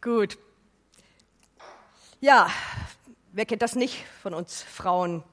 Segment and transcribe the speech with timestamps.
[0.00, 0.38] Gut.
[2.20, 2.48] Ja,
[3.32, 5.24] wer kennt das nicht von uns Frauen?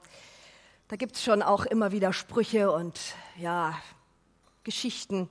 [0.88, 2.98] Da gibt es schon auch immer wieder Sprüche und
[3.38, 3.78] ja,
[4.64, 5.30] Geschichten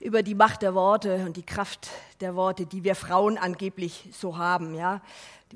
[0.00, 1.90] über die Macht der Worte und die Kraft
[2.20, 4.74] der Worte, die wir Frauen angeblich so haben.
[4.74, 5.00] Ja,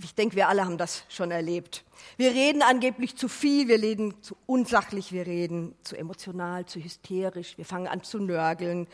[0.00, 1.82] ich denke, wir alle haben das schon erlebt.
[2.16, 7.58] Wir reden angeblich zu viel, wir reden zu unsachlich, wir reden zu emotional, zu hysterisch,
[7.58, 8.86] wir fangen an zu nörgeln.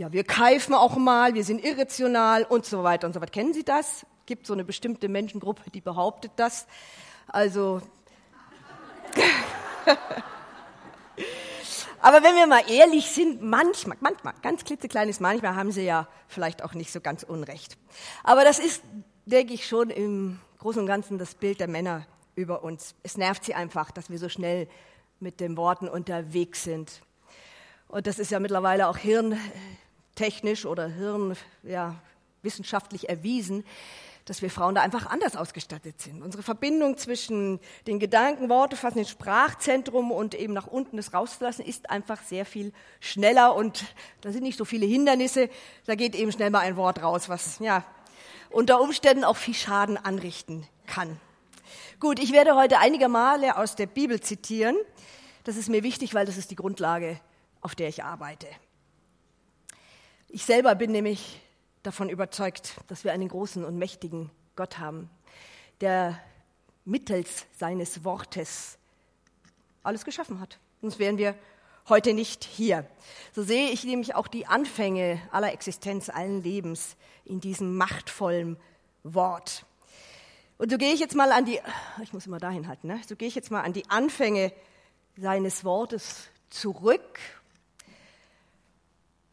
[0.00, 3.32] Ja, wir keifen auch mal, wir sind irrational und so weiter und so weiter.
[3.32, 4.06] Kennen Sie das?
[4.24, 6.66] Gibt so eine bestimmte Menschengruppe, die behauptet das.
[7.26, 7.82] Also
[12.00, 16.64] Aber wenn wir mal ehrlich sind, manchmal, manchmal, ganz klitzekleines manchmal haben sie ja vielleicht
[16.64, 17.76] auch nicht so ganz unrecht.
[18.24, 18.82] Aber das ist,
[19.26, 22.94] denke ich, schon im Großen und Ganzen das Bild der Männer über uns.
[23.02, 24.66] Es nervt sie einfach, dass wir so schnell
[25.18, 27.02] mit den Worten unterwegs sind.
[27.86, 28.96] Und das ist ja mittlerweile auch
[30.20, 33.64] hirntechnisch oder hirnwissenschaftlich ja, erwiesen,
[34.26, 36.22] dass wir Frauen da einfach anders ausgestattet sind.
[36.22, 41.64] Unsere Verbindung zwischen den Gedanken, Worte fassen, dem Sprachzentrum und eben nach unten das rauszulassen,
[41.64, 43.84] ist einfach sehr viel schneller und
[44.20, 45.48] da sind nicht so viele Hindernisse.
[45.86, 47.84] Da geht eben schnell mal ein Wort raus, was ja
[48.50, 51.18] unter Umständen auch viel Schaden anrichten kann.
[51.98, 54.76] Gut, ich werde heute einige Male aus der Bibel zitieren.
[55.44, 57.18] Das ist mir wichtig, weil das ist die Grundlage,
[57.62, 58.46] auf der ich arbeite.
[60.32, 61.40] Ich selber bin nämlich
[61.82, 65.10] davon überzeugt, dass wir einen großen und mächtigen Gott haben,
[65.80, 66.20] der
[66.84, 68.78] mittels seines Wortes
[69.82, 70.60] alles geschaffen hat.
[70.82, 71.34] Sonst wären wir
[71.88, 72.86] heute nicht hier.
[73.32, 78.56] So sehe ich nämlich auch die Anfänge aller Existenz, allen Lebens in diesem machtvollen
[79.02, 79.66] Wort.
[80.58, 81.60] Und so gehe ich jetzt mal an die,
[82.04, 83.00] ich muss immer dahin halten, ne?
[83.04, 84.52] so gehe ich jetzt mal an die Anfänge
[85.16, 87.18] seines Wortes zurück.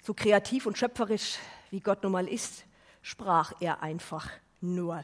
[0.08, 1.36] So kreativ und schöpferisch
[1.69, 2.63] wie Gott nun mal ist,
[3.02, 4.30] sprach er einfach
[4.61, 5.03] nur.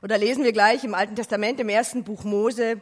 [0.00, 2.80] Und da lesen wir gleich im Alten Testament, im ersten Buch Mose,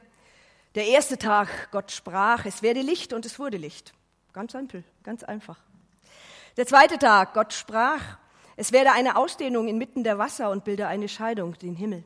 [0.74, 3.94] der erste Tag, Gott sprach, es werde Licht und es wurde Licht.
[4.34, 5.58] Ganz simpel, ganz einfach.
[6.58, 8.18] Der zweite Tag, Gott sprach,
[8.56, 12.04] es werde eine Ausdehnung inmitten der Wasser und bilde eine Scheidung, den Himmel.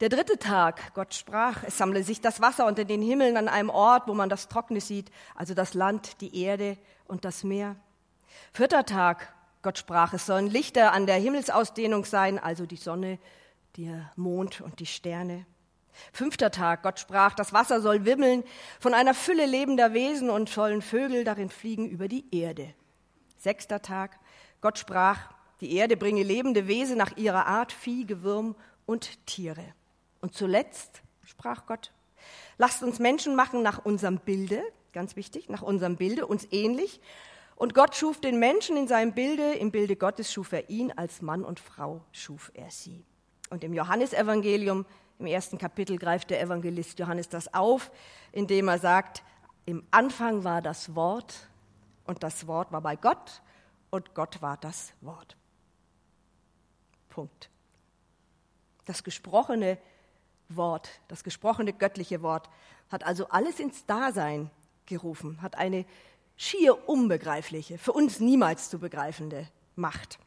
[0.00, 3.68] Der dritte Tag, Gott sprach, es sammle sich das Wasser unter den Himmeln an einem
[3.68, 7.76] Ort, wo man das Trockene sieht, also das Land, die Erde und das Meer.
[8.52, 9.32] Vierter Tag,
[9.62, 13.18] Gott sprach, es sollen Lichter an der Himmelsausdehnung sein, also die Sonne,
[13.76, 15.46] der Mond und die Sterne.
[16.12, 18.44] Fünfter Tag, Gott sprach, das Wasser soll wimmeln
[18.78, 22.74] von einer Fülle lebender Wesen und sollen Vögel darin fliegen über die Erde.
[23.36, 24.18] Sechster Tag,
[24.60, 25.30] Gott sprach,
[25.60, 28.54] die Erde bringe lebende Wesen nach ihrer Art, Vieh, Gewürm
[28.86, 29.64] und Tiere.
[30.20, 31.92] Und zuletzt sprach Gott,
[32.58, 37.00] lasst uns Menschen machen nach unserem Bilde, ganz wichtig, nach unserem Bilde, uns ähnlich
[37.60, 41.20] und Gott schuf den Menschen in seinem Bilde, im Bilde Gottes schuf er ihn, als
[41.20, 43.04] Mann und Frau schuf er sie.
[43.50, 44.86] Und im Johannesevangelium,
[45.18, 47.92] im ersten Kapitel, greift der Evangelist Johannes das auf,
[48.32, 49.22] indem er sagt,
[49.66, 51.50] im Anfang war das Wort
[52.04, 53.42] und das Wort war bei Gott
[53.90, 55.36] und Gott war das Wort.
[57.10, 57.50] Punkt.
[58.86, 59.76] Das gesprochene
[60.48, 62.48] Wort, das gesprochene göttliche Wort
[62.88, 64.50] hat also alles ins Dasein
[64.86, 65.84] gerufen, hat eine
[66.40, 69.46] schier unbegreifliche, für uns niemals zu begreifende
[69.76, 70.18] Macht.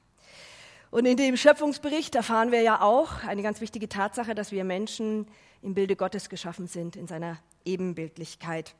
[0.91, 5.27] Und in dem Schöpfungsbericht erfahren wir ja auch eine ganz wichtige Tatsache, dass wir Menschen
[5.63, 8.75] im Bilde Gottes geschaffen sind, in seiner Ebenbildlichkeit.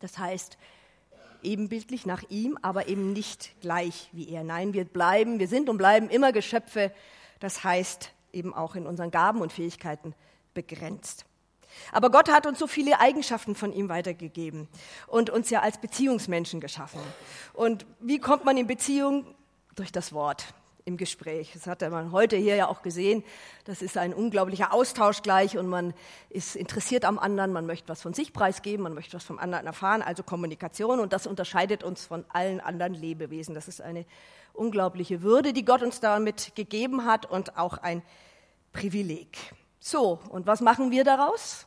[0.00, 0.58] Das heißt,
[1.44, 4.42] ebenbildlich nach ihm, aber eben nicht gleich wie er.
[4.42, 6.92] Nein, wir bleiben, wir sind und bleiben immer Geschöpfe,
[7.38, 10.12] das heißt eben auch in unseren Gaben und Fähigkeiten
[10.54, 11.24] begrenzt.
[11.92, 14.68] Aber Gott hat uns so viele Eigenschaften von ihm weitergegeben
[15.06, 17.00] und uns ja als Beziehungsmenschen geschaffen.
[17.52, 19.34] Und wie kommt man in Beziehung?
[19.74, 20.54] Durch das Wort
[20.88, 21.52] im Gespräch.
[21.52, 23.22] Das hat man heute hier ja auch gesehen.
[23.64, 25.94] Das ist ein unglaublicher Austausch gleich und man
[26.30, 29.66] ist interessiert am anderen, man möchte was von sich preisgeben, man möchte was vom anderen
[29.66, 33.54] erfahren, also Kommunikation und das unterscheidet uns von allen anderen Lebewesen.
[33.54, 34.06] Das ist eine
[34.54, 38.02] unglaubliche Würde, die Gott uns damit gegeben hat und auch ein
[38.72, 39.36] Privileg.
[39.80, 41.66] So, und was machen wir daraus?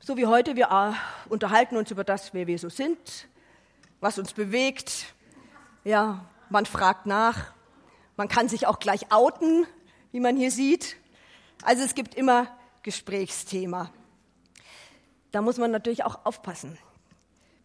[0.00, 3.28] So wie heute, wir äh, unterhalten uns über das, wer wir so sind,
[4.00, 5.14] was uns bewegt.
[5.84, 7.52] Ja, man fragt nach.
[8.16, 9.66] Man kann sich auch gleich outen,
[10.12, 10.96] wie man hier sieht.
[11.62, 12.46] Also es gibt immer
[12.82, 13.90] Gesprächsthema.
[15.30, 16.78] Da muss man natürlich auch aufpassen.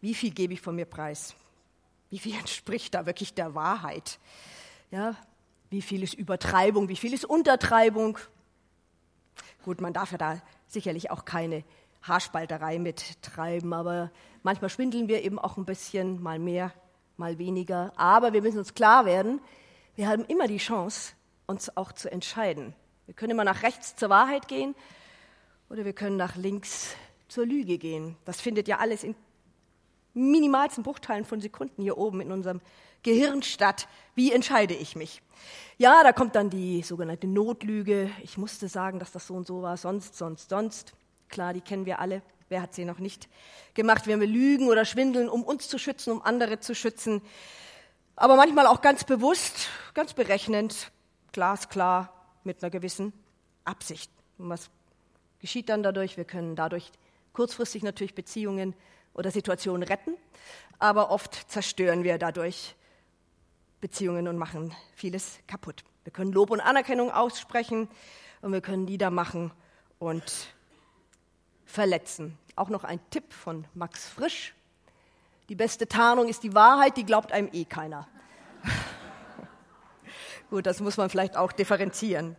[0.02, 1.36] Wie viel gebe ich von mir preis?
[2.10, 4.20] Wie viel entspricht da wirklich der Wahrheit?
[4.92, 5.16] Ja,
[5.74, 8.20] wie viel ist Übertreibung, wie viel ist Untertreibung.
[9.66, 11.64] Gut, man darf ja da sicherlich auch keine
[12.04, 14.12] Haarspalterei mittreiben, aber
[14.44, 16.72] manchmal schwindeln wir eben auch ein bisschen, mal mehr,
[17.18, 17.92] mal weniger.
[17.96, 19.42] Aber wir müssen uns klar werden,
[19.96, 21.14] wir haben immer die Chance,
[21.48, 22.76] uns auch zu entscheiden.
[23.08, 24.76] Wir können immer nach rechts zur Wahrheit gehen
[25.70, 26.96] oder wir können nach links
[27.30, 28.16] zur Lüge gehen.
[28.26, 29.16] Das findet ja alles in
[30.14, 32.62] minimalsten Bruchteilen von Sekunden hier oben in unserem
[33.04, 33.88] Gehirn statt.
[34.16, 35.22] Wie entscheide ich mich?
[35.78, 38.10] Ja, da kommt dann die sogenannte Notlüge.
[38.22, 40.94] Ich musste sagen, dass das so und so war, sonst, sonst, sonst.
[41.30, 42.22] Klar, die kennen wir alle.
[42.50, 43.28] Wer hat sie noch nicht
[43.74, 47.22] gemacht, wir lügen oder schwindeln, um uns zu schützen, um andere zu schützen?
[48.16, 50.92] Aber manchmal auch ganz bewusst, ganz berechnend,
[51.32, 52.14] glasklar,
[52.44, 53.14] mit einer gewissen
[53.64, 54.12] Absicht.
[54.38, 54.70] Und was
[55.40, 56.18] geschieht dann dadurch?
[56.18, 56.92] Wir können dadurch
[57.32, 58.76] kurzfristig natürlich Beziehungen
[59.14, 60.16] oder Situationen retten,
[60.80, 62.76] aber oft zerstören wir dadurch
[63.84, 65.84] Beziehungen und machen vieles kaputt.
[66.06, 67.90] Wir können Lob und Anerkennung aussprechen
[68.42, 69.52] und wir können Lieder machen
[70.00, 70.24] und
[71.66, 72.38] verletzen.
[72.56, 74.56] Auch noch ein Tipp von Max Frisch.
[75.50, 78.08] Die beste Tarnung ist die Wahrheit, die glaubt einem eh keiner.
[80.50, 82.38] Gut, das muss man vielleicht auch differenzieren.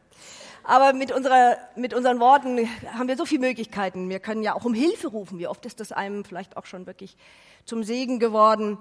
[0.63, 2.59] Aber mit, unserer, mit unseren Worten
[2.97, 4.09] haben wir so viele Möglichkeiten.
[4.09, 5.39] Wir können ja auch um Hilfe rufen.
[5.39, 7.19] Wie oft ist das einem vielleicht auch schon wirklich
[7.67, 8.79] zum Segen geworden?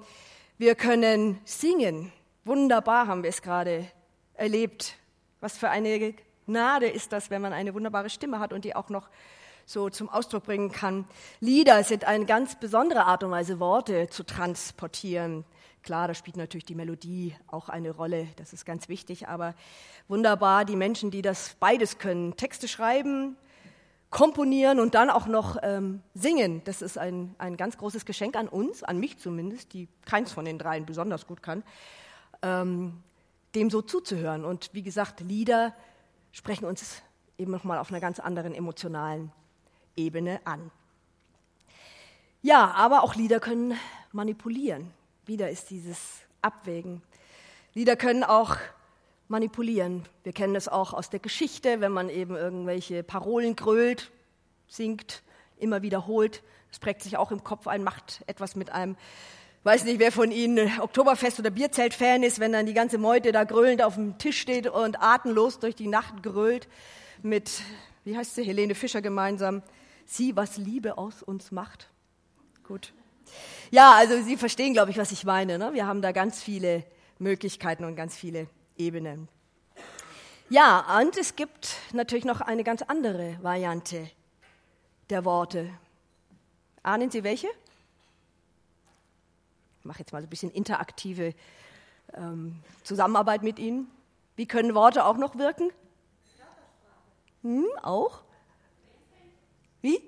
[0.57, 2.13] Wir können singen.
[2.45, 3.87] Wunderbar haben wir es gerade
[4.33, 4.97] erlebt.
[5.39, 6.13] Was für eine
[6.45, 9.07] Gnade ist das, wenn man eine wunderbare Stimme hat und die auch noch
[9.65, 11.05] so zum Ausdruck bringen kann.
[11.39, 15.45] Lieder sind eine ganz besondere Art und Weise, Worte zu transportieren.
[15.83, 19.55] Klar, da spielt natürlich die Melodie auch eine Rolle, das ist ganz wichtig, aber
[20.09, 23.37] wunderbar, die Menschen, die das beides können, Texte schreiben,
[24.09, 26.61] komponieren und dann auch noch ähm, singen.
[26.65, 30.43] Das ist ein, ein ganz großes Geschenk an uns, an mich zumindest, die keins von
[30.43, 31.63] den dreien besonders gut kann
[32.43, 33.01] ähm,
[33.55, 34.45] dem so zuzuhören.
[34.45, 35.73] Und wie gesagt, Lieder
[36.31, 37.01] sprechen uns
[37.37, 39.31] eben nochmal auf einer ganz anderen emotionalen
[39.95, 40.69] Ebene an.
[42.41, 43.73] Ja, aber auch Lieder können
[44.11, 44.91] manipulieren.
[45.25, 47.01] Wieder ist dieses Abwägen.
[47.73, 48.57] Lieder können auch
[49.29, 50.03] manipulieren.
[50.23, 54.11] Wir kennen es auch aus der Geschichte, wenn man eben irgendwelche Parolen grölt,
[54.67, 55.23] singt,
[55.57, 56.43] immer wiederholt.
[56.71, 58.97] Es prägt sich auch im Kopf ein, macht etwas mit einem
[59.63, 63.43] weiß nicht, wer von Ihnen Oktoberfest- oder Bierzelt-Fan ist, wenn dann die ganze Meute da
[63.43, 66.67] grölend auf dem Tisch steht und atemlos durch die Nacht grölt
[67.21, 67.61] mit,
[68.03, 69.63] wie heißt sie, Helene Fischer gemeinsam,
[70.05, 71.89] sie, was Liebe aus uns macht.
[72.67, 72.93] Gut.
[73.71, 75.57] Ja, also Sie verstehen, glaube ich, was ich meine.
[75.57, 75.73] Ne?
[75.73, 76.83] Wir haben da ganz viele
[77.19, 79.27] Möglichkeiten und ganz viele Ebenen.
[80.49, 84.09] Ja, und es gibt natürlich noch eine ganz andere Variante
[85.09, 85.69] der Worte.
[86.83, 87.47] Ahnen Sie welche?
[89.83, 91.33] Mache jetzt mal so ein bisschen interaktive
[92.13, 93.89] ähm, Zusammenarbeit mit Ihnen.
[94.35, 95.71] Wie können Worte auch noch wirken?
[97.43, 98.23] Hm, auch?
[99.81, 100.01] Wie?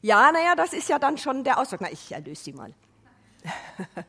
[0.00, 1.80] Ja, naja, das ist ja dann schon der Ausdruck.
[1.82, 2.72] Na, ich erlöse Sie mal.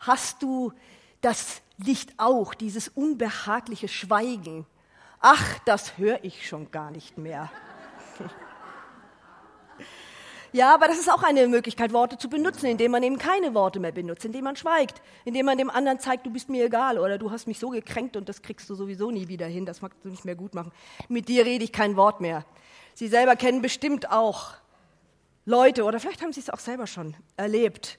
[0.00, 0.72] Hast du
[1.20, 4.66] das Licht auch, dieses unbehagliche Schweigen?
[5.20, 7.50] Ach, das höre ich schon gar nicht mehr.
[10.54, 13.80] Ja, aber das ist auch eine Möglichkeit, Worte zu benutzen, indem man eben keine Worte
[13.80, 17.16] mehr benutzt, indem man schweigt, indem man dem anderen zeigt, du bist mir egal oder
[17.16, 20.04] du hast mich so gekränkt und das kriegst du sowieso nie wieder hin, das magst
[20.04, 20.70] du nicht mehr gut machen.
[21.08, 22.44] Mit dir rede ich kein Wort mehr.
[22.92, 24.52] Sie selber kennen bestimmt auch
[25.46, 27.98] Leute oder vielleicht haben Sie es auch selber schon erlebt,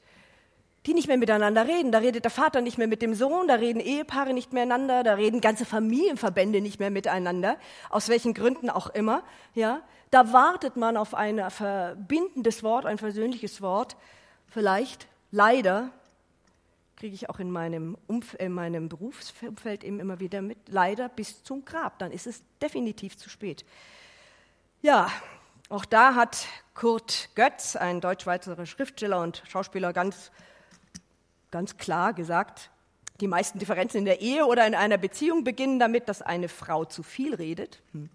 [0.86, 1.92] die nicht mehr miteinander reden.
[1.92, 5.04] Da redet der Vater nicht mehr mit dem Sohn, da reden Ehepaare nicht mehr miteinander,
[5.04, 7.58] da reden ganze Familienverbände nicht mehr miteinander,
[7.90, 9.24] aus welchen Gründen auch immer.
[9.56, 9.82] Ja,
[10.14, 13.96] da wartet man auf ein verbindendes Wort, ein versöhnliches Wort.
[14.48, 15.90] Vielleicht, leider,
[16.96, 21.44] kriege ich auch in meinem, Umf in meinem Berufsumfeld eben immer wieder mit, leider bis
[21.44, 21.98] zum Grab.
[22.00, 23.66] Dann ist es definitiv zu spät.
[24.82, 25.10] Ja,
[25.70, 30.32] auch da hat Kurt Götz, ein deutsch-schweizerischer Schriftsteller und Schauspieler, ganz
[31.54, 32.72] ganz klar gesagt,
[33.22, 36.84] die meisten Differenzen in der Ehe oder in einer Beziehung beginnen damit, dass eine Frau
[36.84, 38.10] zu viel redet hm,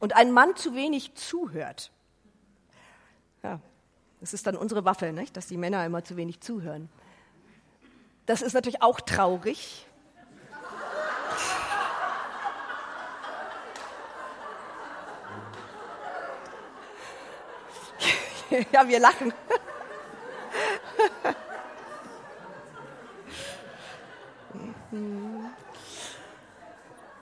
[0.00, 1.92] und ein Mann zu wenig zuhört.
[3.42, 3.60] Ja,
[4.20, 5.36] das ist dann unsere Waffe, nicht?
[5.36, 6.88] dass die Männer immer zu wenig zuhören.
[8.26, 9.86] Das ist natürlich auch traurig.
[18.72, 19.32] ja, wir lachen.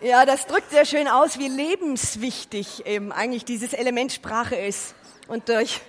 [0.00, 4.94] Ja, das drückt sehr schön aus, wie lebenswichtig eben eigentlich dieses Element Sprache ist.
[5.26, 5.80] Und durch,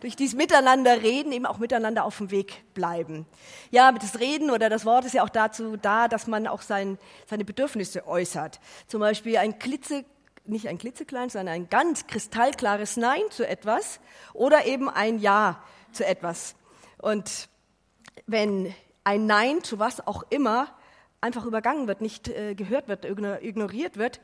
[0.00, 3.26] durch dieses Miteinander reden eben auch miteinander auf dem Weg bleiben.
[3.70, 6.98] Ja, das Reden oder das Wort ist ja auch dazu da, dass man auch sein,
[7.28, 8.60] seine Bedürfnisse äußert.
[8.86, 10.06] Zum Beispiel ein klitze,
[10.46, 14.00] nicht ein klitzekleines, sondern ein ganz kristallklares Nein zu etwas
[14.32, 15.62] oder eben ein Ja
[15.92, 16.54] zu etwas.
[16.96, 17.50] Und
[18.26, 18.74] wenn
[19.04, 20.68] ein Nein zu was auch immer
[21.20, 24.20] einfach übergangen wird, nicht äh, gehört wird, ignoriert wird,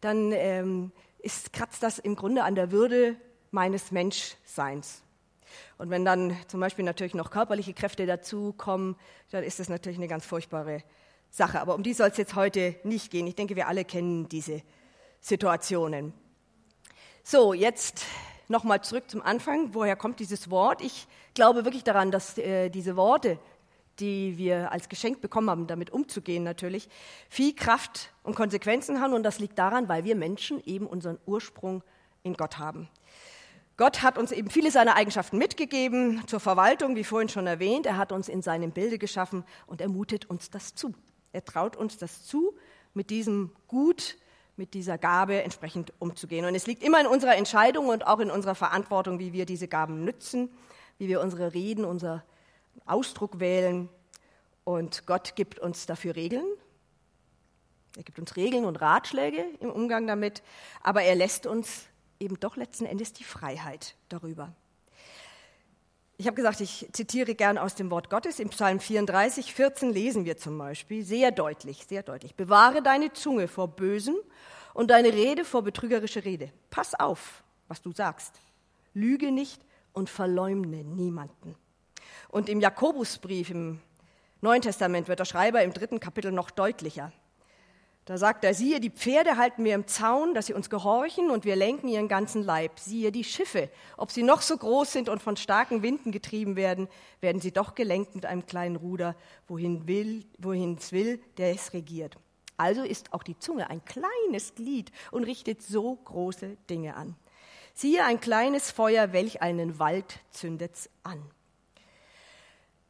[0.00, 3.16] dann ähm, ist, kratzt das im Grunde an der Würde
[3.50, 5.02] meines Menschseins.
[5.78, 8.96] Und wenn dann zum Beispiel natürlich noch körperliche Kräfte dazukommen,
[9.30, 10.82] dann ist das natürlich eine ganz furchtbare
[11.30, 11.60] Sache.
[11.60, 13.26] Aber um die soll es jetzt heute nicht gehen.
[13.26, 14.62] Ich denke, wir alle kennen diese
[15.20, 16.12] Situationen.
[17.22, 18.04] So, jetzt
[18.48, 19.74] nochmal zurück zum Anfang.
[19.74, 20.80] Woher kommt dieses Wort?
[20.80, 23.38] Ich glaube wirklich daran, dass äh, diese Worte,
[24.00, 26.88] die wir als Geschenk bekommen haben, damit umzugehen natürlich,
[27.28, 29.12] viel Kraft und Konsequenzen haben.
[29.12, 31.82] Und das liegt daran, weil wir Menschen eben unseren Ursprung
[32.22, 32.88] in Gott haben.
[33.76, 37.86] Gott hat uns eben viele seiner Eigenschaften mitgegeben zur Verwaltung, wie vorhin schon erwähnt.
[37.86, 40.92] Er hat uns in seinem Bilde geschaffen und er mutet uns das zu.
[41.32, 42.54] Er traut uns das zu,
[42.92, 44.18] mit diesem Gut,
[44.56, 46.44] mit dieser Gabe entsprechend umzugehen.
[46.44, 49.68] Und es liegt immer in unserer Entscheidung und auch in unserer Verantwortung, wie wir diese
[49.68, 50.50] Gaben nützen,
[50.98, 52.22] wie wir unsere Reden, unser
[52.86, 53.88] Ausdruck wählen.
[54.64, 56.46] Und Gott gibt uns dafür Regeln.
[57.96, 60.42] Er gibt uns Regeln und Ratschläge im Umgang damit,
[60.82, 61.86] aber er lässt uns
[62.20, 64.54] eben doch letzten Endes die Freiheit darüber.
[66.16, 68.40] Ich habe gesagt, ich zitiere gern aus dem Wort Gottes.
[68.40, 72.34] Im Psalm 34, 14 lesen wir zum Beispiel sehr deutlich, sehr deutlich.
[72.34, 74.16] Bewahre deine Zunge vor Bösem
[74.74, 76.52] und deine Rede vor betrügerischer Rede.
[76.68, 78.34] Pass auf, was du sagst.
[78.92, 81.56] Lüge nicht und verleumne niemanden.
[82.30, 83.80] Und im Jakobusbrief im
[84.40, 87.12] Neuen Testament wird der Schreiber im dritten Kapitel noch deutlicher.
[88.06, 91.44] Da sagt er, siehe, die Pferde halten wir im Zaun, dass sie uns gehorchen und
[91.44, 92.78] wir lenken ihren ganzen Leib.
[92.78, 96.88] Siehe, die Schiffe, ob sie noch so groß sind und von starken Winden getrieben werden,
[97.20, 99.14] werden sie doch gelenkt mit einem kleinen Ruder,
[99.46, 102.16] wohin will, wohin es will, der es regiert.
[102.56, 107.16] Also ist auch die Zunge ein kleines Glied und richtet so große Dinge an.
[107.74, 111.22] Siehe, ein kleines Feuer, welch einen Wald zündet's an.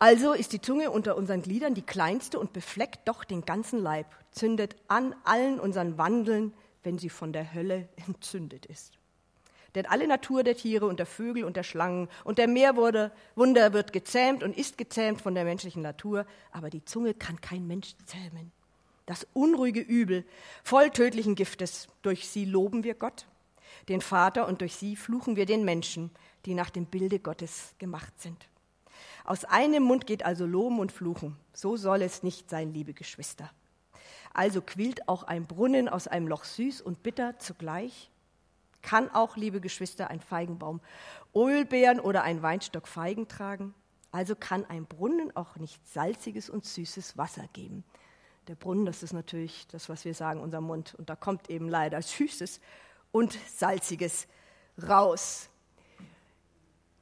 [0.02, 4.07] Also ist die Zunge unter unseren Gliedern die kleinste und befleckt doch den ganzen Leib,
[4.30, 8.99] zündet an allen unseren Wandeln, wenn sie von der Hölle entzündet ist.
[9.75, 13.12] Denn alle Natur der Tiere und der Vögel und der Schlangen und der Meerwunder
[13.75, 17.95] wird gezähmt und ist gezähmt von der menschlichen Natur, aber die Zunge kann kein Mensch
[18.07, 18.52] zähmen.
[19.04, 20.25] Das unruhige Übel,
[20.64, 23.26] voll tödlichen Giftes, durch sie loben wir Gott,
[23.90, 26.11] den Vater, und durch sie fluchen wir den Menschen,
[26.47, 28.49] die nach dem Bilde Gottes gemacht sind.
[29.30, 31.37] Aus einem Mund geht also Loben und Fluchen.
[31.52, 33.49] So soll es nicht sein, liebe Geschwister.
[34.34, 38.10] Also quillt auch ein Brunnen aus einem Loch süß und bitter zugleich?
[38.82, 40.80] Kann auch, liebe Geschwister, ein Feigenbaum
[41.32, 43.72] Ölbeeren oder ein Weinstock Feigen tragen?
[44.10, 47.84] Also kann ein Brunnen auch nicht salziges und süßes Wasser geben.
[48.49, 50.96] Der Brunnen, das ist natürlich das, was wir sagen, unser Mund.
[50.96, 52.60] Und da kommt eben leider Süßes
[53.12, 54.26] und Salziges
[54.82, 55.50] raus.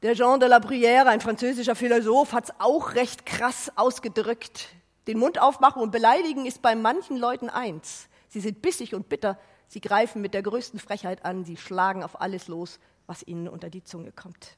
[0.01, 4.69] Der Jean de la Bruyère, ein französischer Philosoph, hat es auch recht krass ausgedrückt.
[5.09, 8.09] Den Mund aufmachen und beleidigen ist bei manchen Leuten eins.
[8.29, 9.37] Sie sind bissig und bitter,
[9.67, 12.79] sie greifen mit der größten Frechheit an, sie schlagen auf alles los,
[13.09, 14.57] was ihnen unter die Zunge kommt.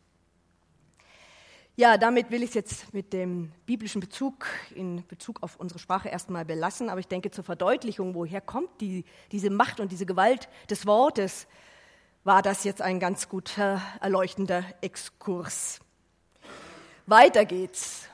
[1.75, 4.45] Ja, damit will ich es jetzt mit dem biblischen Bezug
[4.75, 9.07] in Bezug auf unsere Sprache erstmal belassen, aber ich denke zur Verdeutlichung, woher kommt die,
[9.33, 11.47] diese Macht und diese Gewalt des Wortes,
[12.25, 15.81] war das jetzt ein ganz guter, erleuchtender Exkurs.
[17.07, 18.07] Weiter geht's.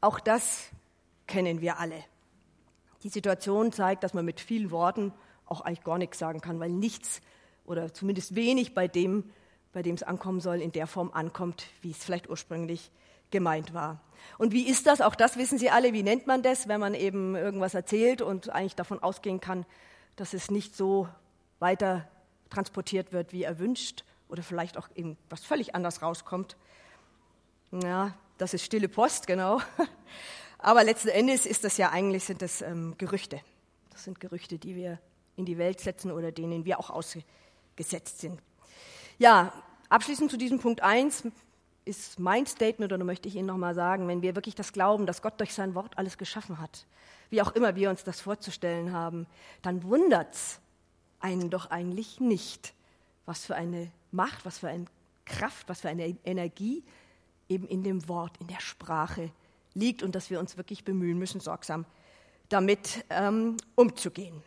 [0.00, 0.68] Auch das
[1.26, 2.04] kennen wir alle.
[3.02, 5.12] Die Situation zeigt, dass man mit vielen Worten
[5.46, 7.22] auch eigentlich gar nichts sagen kann, weil nichts
[7.64, 9.30] oder zumindest wenig bei dem,
[9.72, 12.90] bei dem es ankommen soll, in der Form ankommt, wie es vielleicht ursprünglich
[13.30, 14.00] gemeint war.
[14.36, 15.00] Und wie ist das?
[15.00, 15.92] Auch das wissen Sie alle.
[15.92, 19.64] Wie nennt man das, wenn man eben irgendwas erzählt und eigentlich davon ausgehen kann,
[20.16, 21.08] dass es nicht so
[21.58, 22.06] weiter
[22.54, 26.56] transportiert wird, wie erwünscht oder vielleicht auch eben was völlig anders rauskommt.
[27.72, 29.60] Ja, das ist stille Post, genau.
[30.58, 33.40] Aber letzten Endes ist das ja eigentlich sind das ähm, Gerüchte.
[33.90, 34.98] Das sind Gerüchte, die wir
[35.36, 38.40] in die Welt setzen oder denen wir auch ausgesetzt sind.
[39.18, 39.52] Ja,
[39.88, 41.24] abschließend zu diesem Punkt 1
[41.84, 45.22] ist mein Statement oder möchte ich Ihnen nochmal sagen, wenn wir wirklich das glauben, dass
[45.22, 46.86] Gott durch sein Wort alles geschaffen hat,
[47.30, 49.26] wie auch immer wir uns das vorzustellen haben,
[49.62, 50.60] dann wundert's,
[51.24, 52.74] einen doch eigentlich nicht.
[53.24, 54.84] Was für eine Macht, was für eine
[55.24, 56.84] Kraft, was für eine Energie
[57.48, 59.30] eben in dem Wort, in der Sprache
[59.72, 61.86] liegt und dass wir uns wirklich bemühen müssen, sorgsam
[62.50, 64.42] damit ähm, umzugehen.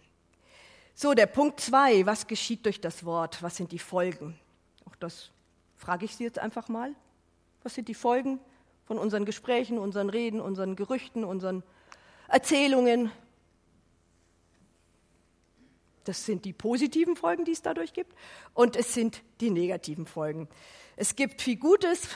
[0.93, 3.41] So, der Punkt zwei, was geschieht durch das Wort?
[3.41, 4.39] Was sind die Folgen?
[4.85, 5.31] Auch das
[5.75, 6.93] frage ich Sie jetzt einfach mal.
[7.63, 8.39] Was sind die Folgen
[8.85, 11.63] von unseren Gesprächen, unseren Reden, unseren Gerüchten, unseren
[12.27, 13.11] Erzählungen,
[16.07, 18.13] das sind die positiven Folgen, die es dadurch gibt,
[18.53, 20.47] und es sind die negativen Folgen.
[20.95, 22.07] Es gibt viel Gutes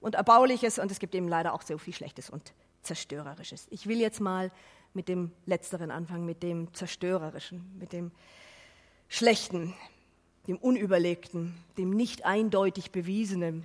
[0.00, 3.66] und Erbauliches und es gibt eben leider auch so viel Schlechtes und Zerstörerisches.
[3.70, 4.50] Ich will jetzt mal
[4.94, 8.10] mit dem Letzteren anfangen, mit dem Zerstörerischen, mit dem
[9.08, 9.74] Schlechten,
[10.48, 13.64] dem Unüberlegten, dem nicht eindeutig Bewiesenen,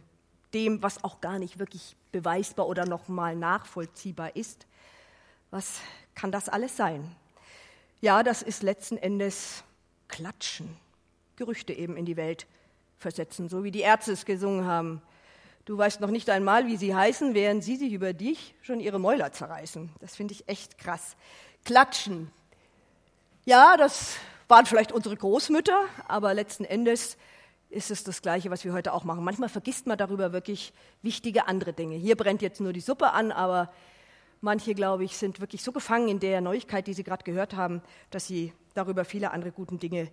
[0.54, 4.68] dem, was auch gar nicht wirklich beweisbar oder nochmal nachvollziehbar ist.
[5.50, 5.80] Was
[6.16, 7.16] kann das alles sein?
[8.00, 9.64] Ja, das ist letzten Endes
[10.08, 10.76] Klatschen,
[11.36, 12.48] Gerüchte eben in die Welt
[12.98, 15.02] versetzen, so wie die Ärzte es gesungen haben.
[15.66, 19.00] Du weißt noch nicht einmal, wie sie heißen, während sie sich über dich schon ihre
[19.00, 19.90] Mäuler zerreißen.
[20.00, 21.16] Das finde ich echt krass.
[21.66, 22.32] Klatschen.
[23.46, 24.16] Ja, das
[24.48, 27.18] waren vielleicht unsere Großmütter, aber letzten Endes
[27.70, 29.24] ist es das Gleiche, was wir heute auch machen.
[29.24, 31.96] Manchmal vergisst man darüber wirklich wichtige andere Dinge.
[31.96, 33.72] Hier brennt jetzt nur die Suppe an, aber
[34.40, 37.82] manche, glaube ich, sind wirklich so gefangen in der Neuigkeit, die sie gerade gehört haben,
[38.10, 40.12] dass sie darüber viele andere gute Dinge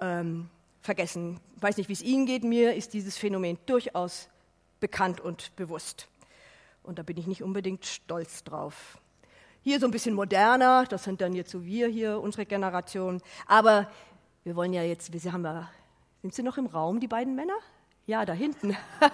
[0.00, 0.48] ähm,
[0.80, 1.38] vergessen.
[1.56, 2.42] Ich weiß nicht, wie es Ihnen geht.
[2.42, 4.28] Mir ist dieses Phänomen durchaus
[4.80, 6.08] bekannt und bewusst.
[6.82, 8.98] Und da bin ich nicht unbedingt stolz drauf.
[9.60, 13.22] Hier so ein bisschen moderner, das sind dann jetzt so wir hier, unsere Generation.
[13.46, 13.88] Aber
[14.42, 15.70] wir wollen ja jetzt, wir haben ja,
[16.22, 17.54] sind sie noch im Raum, die beiden Männer?
[18.06, 18.76] Ja, da hinten.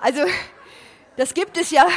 [0.00, 0.20] also,
[1.16, 1.88] das gibt es ja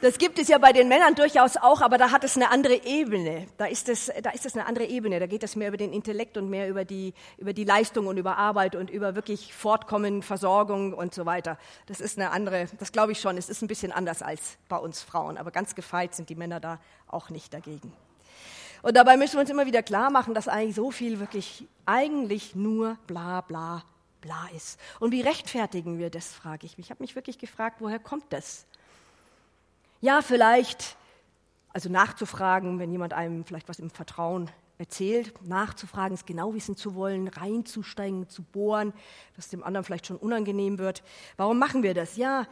[0.00, 2.84] das gibt es ja bei den Männern durchaus auch, aber da hat es eine andere
[2.84, 3.46] Ebene.
[3.56, 5.20] Da ist es, da ist es eine andere Ebene.
[5.20, 8.16] Da geht es mehr über den Intellekt und mehr über die, über die Leistung und
[8.16, 11.58] über Arbeit und über wirklich Fortkommen, Versorgung und so weiter.
[11.86, 13.36] Das ist eine andere, das glaube ich schon.
[13.36, 15.36] Es ist ein bisschen anders als bei uns Frauen.
[15.36, 17.92] Aber ganz gefeit sind die Männer da auch nicht dagegen.
[18.82, 22.54] Und dabei müssen wir uns immer wieder klar machen, dass eigentlich so viel wirklich eigentlich
[22.54, 23.82] nur bla bla
[24.20, 24.78] bla ist.
[24.98, 26.86] Und wie rechtfertigen wir das, frage ich mich.
[26.86, 28.66] Ich habe mich wirklich gefragt, woher kommt das?
[30.02, 30.96] Ja, vielleicht,
[31.74, 36.94] also nachzufragen, wenn jemand einem vielleicht was im Vertrauen erzählt, nachzufragen, es genau wissen zu
[36.94, 38.94] wollen, reinzusteigen, zu bohren,
[39.36, 41.02] dass dem anderen vielleicht schon unangenehm wird.
[41.36, 42.16] Warum machen wir das?
[42.16, 42.46] Ja,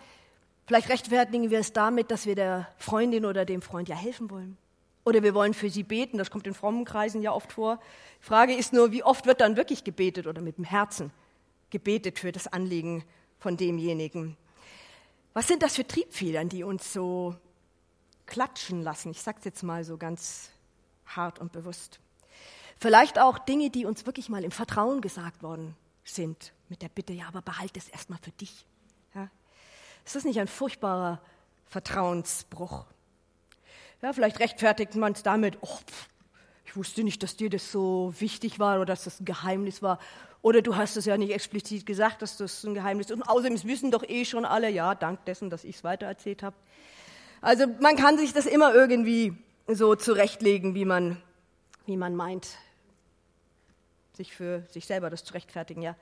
[0.66, 4.58] vielleicht rechtfertigen wir es damit, dass wir der Freundin oder dem Freund ja helfen wollen.
[5.06, 7.80] Oder wir wollen für sie beten, das kommt in frommen Kreisen ja oft vor.
[8.20, 11.12] Die Frage ist nur, wie oft wird dann wirklich gebetet oder mit dem Herzen
[11.70, 13.04] gebetet für das Anliegen
[13.38, 14.36] von demjenigen.
[15.38, 17.36] Was sind das für Triebfedern, die uns so
[18.26, 19.12] klatschen lassen?
[19.12, 20.50] Ich sage es jetzt mal so ganz
[21.06, 22.00] hart und bewusst.
[22.76, 27.12] Vielleicht auch Dinge, die uns wirklich mal im Vertrauen gesagt worden sind, mit der Bitte,
[27.12, 28.66] ja, aber behalte es erstmal für dich.
[29.14, 29.30] Ja?
[30.04, 31.22] Ist das nicht ein furchtbarer
[31.66, 32.84] Vertrauensbruch?
[34.02, 35.78] Ja, vielleicht rechtfertigt man es damit, oh,
[36.64, 40.00] ich wusste nicht, dass dir das so wichtig war oder dass das ein Geheimnis war.
[40.42, 43.16] Oder du hast es ja nicht explizit gesagt, dass das ein Geheimnis ist.
[43.16, 46.42] Und außerdem es wissen doch eh schon alle, ja, dank dessen, dass ich es weitererzählt
[46.42, 46.56] habe.
[47.40, 51.20] Also man kann sich das immer irgendwie so zurechtlegen, wie man,
[51.86, 52.48] wie man meint,
[54.18, 55.82] sich für sich selber das zu rechtfertigen.
[55.82, 55.96] Ja.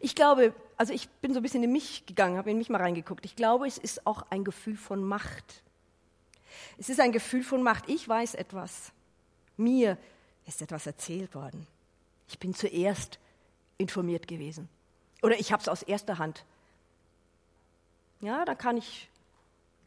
[0.00, 2.80] Ich glaube, also ich bin so ein bisschen in mich gegangen, habe in mich mal
[2.80, 3.24] reingeguckt.
[3.24, 5.62] Ich glaube, es ist auch ein Gefühl von Macht.
[6.78, 7.88] Es ist ein Gefühl von Macht.
[7.88, 8.92] Ich weiß etwas.
[9.56, 9.98] Mir
[10.46, 11.66] ist etwas erzählt worden.
[12.28, 13.18] Ich bin zuerst
[13.78, 14.68] informiert gewesen.
[15.22, 16.44] Oder ich habe es aus erster Hand.
[18.20, 19.08] Ja, da kann ich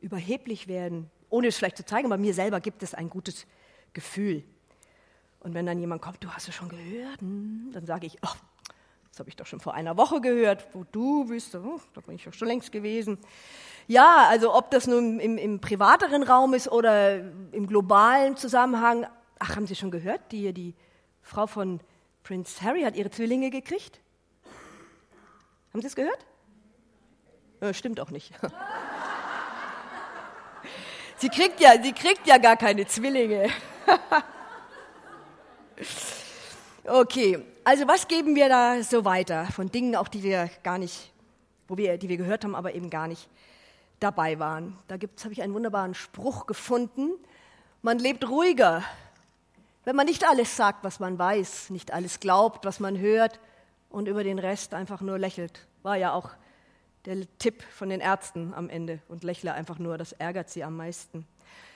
[0.01, 3.45] überheblich werden, ohne es vielleicht zu zeigen, aber mir selber gibt es ein gutes
[3.93, 4.43] Gefühl.
[5.39, 8.35] Und wenn dann jemand kommt, du hast es schon gehört, hm, dann sage ich, oh,
[9.09, 12.15] das habe ich doch schon vor einer Woche gehört, wo du bist, oh, da bin
[12.15, 13.17] ich doch schon längst gewesen.
[13.87, 17.19] Ja, also ob das nun im, im privateren Raum ist oder
[17.51, 19.07] im globalen Zusammenhang,
[19.39, 20.75] ach, haben Sie schon gehört, die, die
[21.21, 21.79] Frau von
[22.29, 23.99] Prince Harry hat ihre Zwillinge gekriegt?
[25.73, 26.27] Haben Sie es gehört?
[27.59, 28.31] Ja, stimmt auch nicht.
[31.17, 33.49] Sie kriegt ja, sie kriegt ja gar keine Zwillinge.
[36.85, 41.11] okay, also was geben wir da so weiter von Dingen, auch die wir gar nicht,
[41.67, 43.27] wo wir, die wir gehört haben, aber eben gar nicht
[43.99, 44.77] dabei waren.
[44.87, 47.09] Da habe ich einen wunderbaren Spruch gefunden.
[47.81, 48.83] Man lebt ruhiger,
[49.89, 53.39] wenn man nicht alles sagt, was man weiß, nicht alles glaubt, was man hört
[53.89, 55.65] und über den Rest einfach nur lächelt.
[55.81, 56.29] War ja auch
[57.05, 60.77] der Tipp von den Ärzten am Ende und lächle einfach nur, das ärgert sie am
[60.77, 61.25] meisten.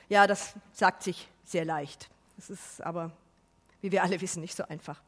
[0.09, 2.07] Ja, das sagt sich sehr leicht.
[2.35, 3.09] Das ist aber,
[3.81, 5.01] wie wir alle wissen, nicht so einfach.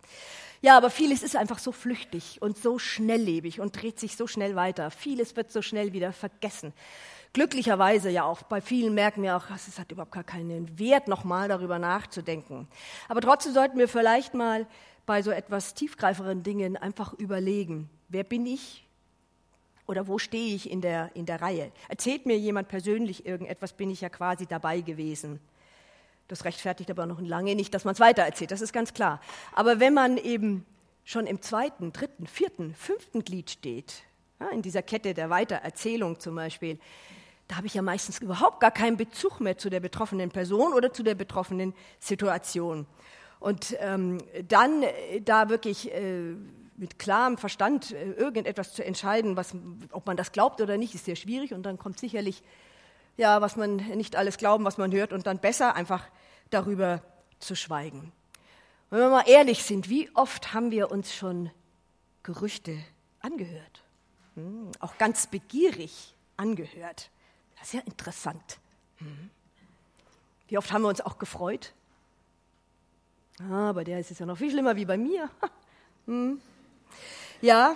[0.64, 4.56] Ja, aber vieles ist einfach so flüchtig und so schnelllebig und dreht sich so schnell
[4.56, 4.90] weiter.
[4.90, 6.74] Vieles wird so schnell wieder vergessen.
[7.36, 11.50] Glücklicherweise ja auch bei vielen merken wir auch, es hat überhaupt gar keinen Wert, nochmal
[11.50, 12.66] darüber nachzudenken.
[13.10, 14.66] Aber trotzdem sollten wir vielleicht mal
[15.06, 18.88] bei so etwas tiefgreiferen Dingen einfach überlegen, wer bin ich?
[19.86, 21.74] Oder wo stehe ich in der, in der Reihe?
[21.90, 25.42] Erzählt mir jemand persönlich irgendetwas, bin ich ja quasi dabei gewesen.
[26.30, 29.20] Das rechtfertigt aber noch lange nicht, dass man es weitererzählt, das ist ganz klar.
[29.52, 30.66] Aber wenn man eben
[31.04, 34.04] schon im zweiten, dritten, vierten, fünften Glied steht,
[34.40, 36.80] Ja, in dieser Kette der Weitererzählung zum Beispiel.
[37.48, 40.92] Da habe ich ja meistens überhaupt gar keinen Bezug mehr zu der betroffenen Person oder
[40.92, 42.88] zu der betroffenen Situation.
[43.40, 46.34] Und ähm, dann äh, da wirklich äh,
[46.78, 49.54] mit klarem Verstand äh, irgendetwas zu entscheiden, was,
[49.92, 51.54] ob man das glaubt oder nicht, ist sehr schwierig.
[51.54, 52.42] Und dann kommt sicherlich,
[53.18, 56.08] ja, was man nicht alles glauben, was man hört, und dann besser einfach
[56.50, 57.02] darüber
[57.40, 58.12] zu schweigen.
[58.90, 61.52] Wenn wir mal ehrlich sind, wie oft haben wir uns schon
[62.24, 62.78] Gerüchte
[63.22, 63.84] angehört?
[64.36, 67.10] Hm, auch ganz begierig angehört.
[67.58, 68.60] Das ist ja interessant.
[68.98, 69.30] Hm.
[70.48, 71.74] Wie oft haben wir uns auch gefreut?
[73.50, 75.30] Ah, bei der ist es ja noch viel schlimmer wie bei mir.
[76.06, 76.40] Hm.
[77.42, 77.76] Ja,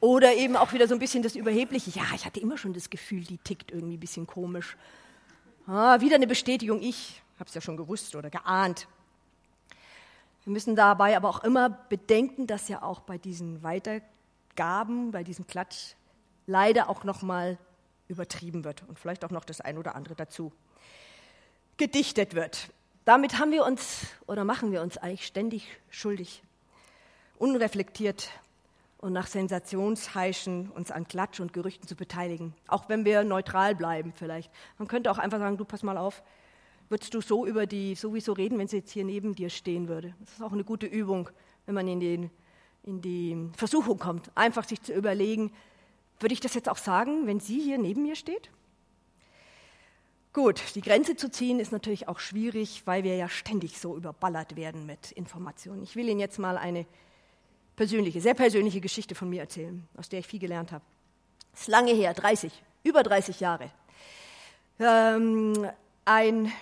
[0.00, 1.90] oder eben auch wieder so ein bisschen das Überhebliche.
[1.90, 4.76] Ja, ich hatte immer schon das Gefühl, die tickt irgendwie ein bisschen komisch.
[5.66, 8.88] Ah, wieder eine Bestätigung, ich habe es ja schon gewusst oder geahnt.
[10.44, 15.46] Wir müssen dabei aber auch immer bedenken, dass ja auch bei diesen Weitergaben, bei diesem
[15.46, 15.94] Klatsch
[16.46, 17.58] leider auch noch mal
[18.08, 20.52] übertrieben wird und vielleicht auch noch das ein oder andere dazu
[21.76, 22.70] gedichtet wird.
[23.04, 26.42] Damit haben wir uns oder machen wir uns eigentlich ständig schuldig,
[27.38, 28.30] unreflektiert
[28.98, 34.12] und nach Sensationsheischen uns an Klatsch und Gerüchten zu beteiligen, auch wenn wir neutral bleiben
[34.14, 34.50] vielleicht.
[34.78, 36.22] Man könnte auch einfach sagen, du pass mal auf,
[36.88, 40.14] würdest du so über die sowieso reden, wenn sie jetzt hier neben dir stehen würde.
[40.20, 41.28] Das ist auch eine gute Übung,
[41.66, 42.30] wenn man in, den,
[42.84, 45.52] in die Versuchung kommt, einfach sich zu überlegen,
[46.20, 48.50] würde ich das jetzt auch sagen, wenn sie hier neben mir steht?
[50.32, 54.54] Gut, die Grenze zu ziehen ist natürlich auch schwierig, weil wir ja ständig so überballert
[54.54, 55.82] werden mit Informationen.
[55.82, 56.84] Ich will Ihnen jetzt mal eine
[57.74, 60.84] persönliche, sehr persönliche Geschichte von mir erzählen, aus der ich viel gelernt habe.
[61.52, 62.52] Das ist lange her, 30,
[62.84, 63.70] über 30 Jahre.
[64.78, 65.70] Ähm,
[66.04, 66.52] ein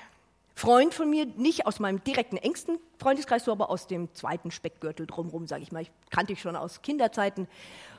[0.55, 5.07] Freund von mir, nicht aus meinem direkten engsten Freundeskreis, so aber aus dem zweiten Speckgürtel
[5.07, 5.83] drumherum, sage ich mal.
[5.83, 7.49] Ich kannte ich schon aus Kinderzeiten.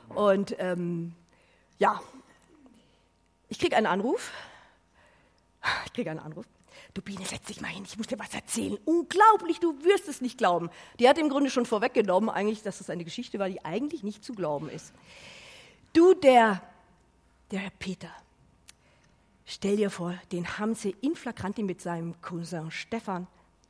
[0.08, 1.12] Und ähm,
[1.78, 2.00] ja,
[3.48, 4.32] ich kriege einen Anruf.
[5.86, 6.46] Ich kriege einen Anruf.
[6.94, 8.78] Du Biene, setz dich mal hin, ich muss dir was erzählen.
[8.84, 10.70] Unglaublich, du wirst es nicht glauben.
[10.98, 14.24] Die hat im Grunde schon vorweggenommen, eigentlich, dass es eine Geschichte war, die eigentlich nicht
[14.24, 14.92] zu glauben ist.
[15.92, 16.62] Du, der,
[17.50, 18.10] der Herr Peter,
[19.44, 23.26] stell dir vor, den haben sie in Flagranti mit seinem Cousin Stefan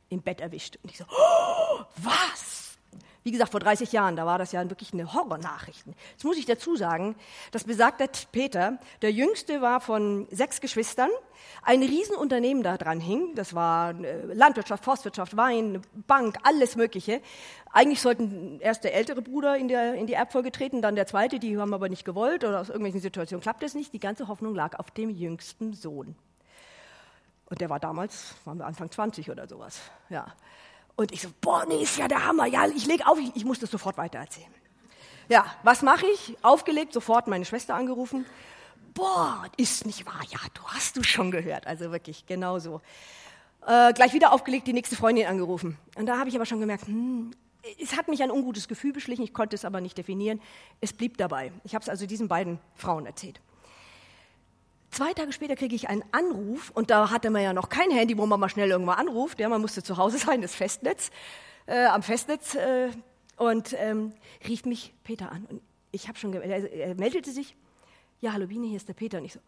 [0.09, 0.77] im Bett erwischt.
[0.83, 2.66] Und ich so, oh, was?
[3.27, 5.93] Wie gesagt, vor 30 Jahren, da war das ja wirklich eine Horrornachrichten.
[6.13, 7.17] Jetzt muss ich dazu sagen,
[7.51, 11.09] dass besagter Peter, der jüngste war von sechs Geschwistern,
[11.61, 13.35] ein Riesenunternehmen da dran hing.
[13.35, 17.19] Das war äh, Landwirtschaft, Forstwirtschaft, Wein, Bank, alles Mögliche.
[17.73, 21.37] Eigentlich sollten erst der ältere Bruder in, der, in die Erbfolge treten, dann der zweite,
[21.37, 23.91] die haben aber nicht gewollt oder aus irgendwelchen Situationen klappt es nicht.
[23.91, 26.15] Die ganze Hoffnung lag auf dem jüngsten Sohn.
[27.49, 29.81] Und der war damals, waren wir Anfang 20 oder sowas.
[30.09, 30.33] Ja.
[30.97, 32.47] Und ich so, boah, nee, ist ja der Hammer.
[32.47, 34.51] Ja, ich lege auf, ich, ich muss das sofort weitererzählen.
[35.29, 36.35] Ja, was mache ich?
[36.41, 38.25] Aufgelegt, sofort meine Schwester angerufen.
[38.95, 40.21] Boah, ist nicht wahr.
[40.29, 41.67] Ja, du hast du schon gehört.
[41.67, 42.81] Also wirklich, genau so.
[43.67, 45.77] Äh, gleich wieder aufgelegt, die nächste Freundin angerufen.
[45.95, 47.31] Und da habe ich aber schon gemerkt, hm,
[47.79, 50.41] es hat mich ein ungutes Gefühl beschlichen, ich konnte es aber nicht definieren.
[50.81, 51.51] Es blieb dabei.
[51.63, 53.39] Ich habe es also diesen beiden Frauen erzählt.
[54.97, 58.17] Zwei Tage später kriege ich einen Anruf und da hatte man ja noch kein Handy,
[58.17, 59.39] wo man mal schnell irgendwo anruft.
[59.39, 61.11] Ja, man musste zu Hause sein, das Festnetz,
[61.67, 62.89] äh, am Festnetz äh,
[63.35, 64.13] und ähm,
[64.47, 65.45] rief mich Peter an.
[65.51, 67.55] Und ich habe schon, er, er, meldete sich,
[68.21, 69.19] ja, hallo Biene, hier ist der Peter.
[69.19, 69.39] Und ich so,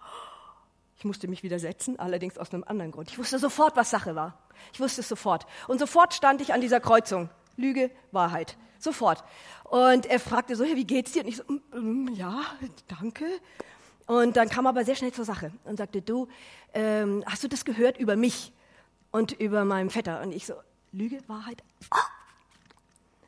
[0.98, 3.10] ich musste mich widersetzen, allerdings aus einem anderen Grund.
[3.10, 4.38] Ich wusste sofort, was Sache war.
[4.72, 5.48] Ich wusste es sofort.
[5.68, 7.28] Und sofort stand ich an dieser Kreuzung.
[7.58, 8.56] Lüge, Wahrheit.
[8.78, 9.24] Sofort.
[9.64, 11.24] Und er fragte so, hey, wie geht's dir?
[11.24, 12.40] Und ich so, mm, mm, ja,
[12.88, 13.26] danke.
[14.10, 16.28] Und dann kam er aber sehr schnell zur Sache und sagte, du,
[16.74, 18.52] ähm, hast du das gehört über mich
[19.12, 20.24] und über meinen Vetter?
[20.24, 20.56] Und ich so,
[20.92, 21.62] Lüge, Wahrheit?
[21.94, 21.98] Oh.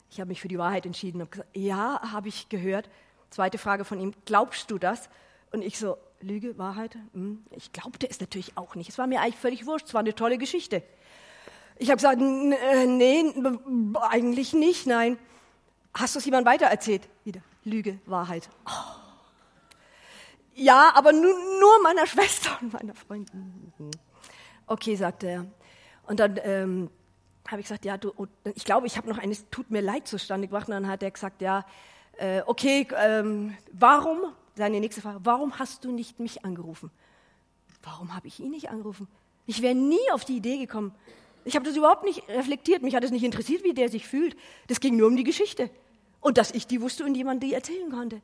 [0.10, 2.90] Ich habe mich für die Wahrheit entschieden und gesagt, ja, habe ich gehört.
[3.30, 5.08] Zweite Frage von ihm, glaubst du das?
[5.52, 6.98] Und ich so, Lüge, Wahrheit?
[7.14, 8.90] Hm, ich glaubte es natürlich auch nicht.
[8.90, 10.82] Es war mir eigentlich völlig wurscht, es war eine tolle Geschichte.
[11.78, 13.24] Ich habe gesagt, äh, nee,
[14.02, 15.20] eigentlich nicht, nein.
[15.94, 17.08] Hast du es jemand weitererzählt?
[17.24, 18.50] Wieder, Lüge, Wahrheit.
[18.66, 19.01] Oh.
[20.56, 23.72] Ja, aber nur, nur meiner Schwester und meiner Freundin.
[24.68, 25.46] Okay, sagte er.
[26.08, 26.90] Und dann ähm,
[27.48, 28.14] habe ich gesagt, ja, du,
[28.56, 30.68] ich glaube, ich habe noch eines Tut mir leid zustande gebracht.
[30.68, 31.66] Und dann hat er gesagt, ja,
[32.18, 34.20] äh, okay, ähm, warum,
[34.56, 36.92] seine nächste Frage, warum hast du nicht mich angerufen?
[37.84, 39.08] Warum habe ich ihn nicht angerufen?
[39.48, 40.94] Ich wäre nie auf die Idee gekommen.
[41.44, 42.84] Ich habe das überhaupt nicht reflektiert.
[42.84, 44.36] Mich hat es nicht interessiert, wie der sich fühlt.
[44.68, 45.72] Das ging nur um die Geschichte.
[46.20, 48.22] Und dass ich die wusste und jemand die erzählen konnte.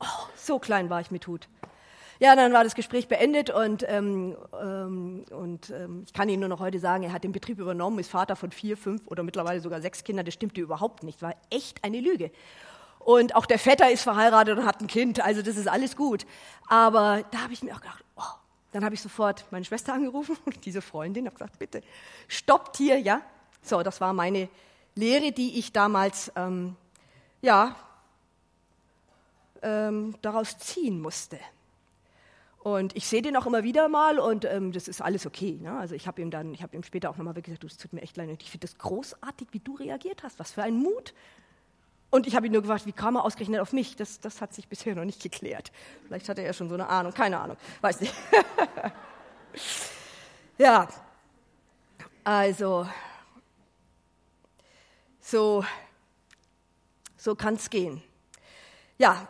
[0.00, 1.48] Oh, so klein war ich mit Hut.
[2.20, 6.48] Ja, dann war das Gespräch beendet und, ähm, ähm, und ähm, ich kann Ihnen nur
[6.48, 9.60] noch heute sagen, er hat den Betrieb übernommen, ist Vater von vier, fünf oder mittlerweile
[9.60, 10.24] sogar sechs Kindern.
[10.24, 12.32] Das stimmte überhaupt nicht, war echt eine Lüge.
[12.98, 16.26] Und auch der Vetter ist verheiratet und hat ein Kind, also das ist alles gut.
[16.66, 18.22] Aber da habe ich mir auch gedacht, oh,
[18.72, 21.82] dann habe ich sofort meine Schwester angerufen, diese Freundin, habe gesagt, bitte
[22.26, 23.20] stoppt hier, ja.
[23.62, 24.48] So, das war meine
[24.96, 26.74] Lehre, die ich damals, ähm,
[27.42, 27.76] ja,
[29.62, 31.38] ähm, daraus ziehen musste.
[32.60, 35.58] Und ich sehe den auch immer wieder mal und ähm, das ist alles okay.
[35.62, 35.78] Ne?
[35.78, 37.92] Also ich habe ihm dann, ich habe ihm später auch nochmal gesagt, du, es tut
[37.92, 40.38] mir echt leid und ich finde das großartig, wie du reagiert hast.
[40.38, 41.14] Was für ein Mut.
[42.10, 43.94] Und ich habe ihn nur gefragt, wie kam er ausgerechnet auf mich?
[43.94, 45.70] Das, das hat sich bisher noch nicht geklärt.
[46.06, 48.14] Vielleicht hat er ja schon so eine Ahnung, keine Ahnung, weiß nicht.
[50.58, 50.88] ja,
[52.24, 52.88] also
[55.20, 55.64] so,
[57.16, 58.02] so kann es gehen.
[58.96, 59.28] Ja,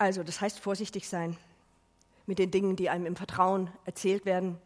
[0.00, 1.36] Also das heißt vorsichtig sein
[2.24, 4.56] mit den Dingen, die einem im Vertrauen erzählt werden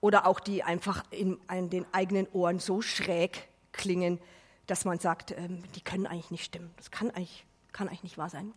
[0.00, 4.20] oder auch die einfach in, in den eigenen Ohren so schräg klingen,
[4.68, 6.70] dass man sagt, ähm, die können eigentlich nicht stimmen.
[6.76, 8.52] Das kann eigentlich, kann eigentlich nicht wahr sein.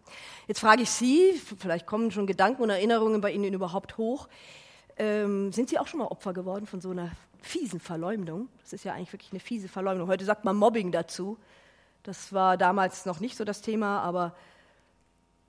[0.46, 4.28] Jetzt frage ich Sie, vielleicht kommen schon Gedanken und Erinnerungen bei Ihnen überhaupt hoch.
[4.98, 7.10] Ähm, sind Sie auch schon mal Opfer geworden von so einer
[7.42, 8.48] fiesen Verleumdung?
[8.62, 10.08] Das ist ja eigentlich wirklich eine fiese Verleumdung.
[10.08, 11.40] Heute sagt man Mobbing dazu.
[12.04, 14.36] Das war damals noch nicht so das Thema, aber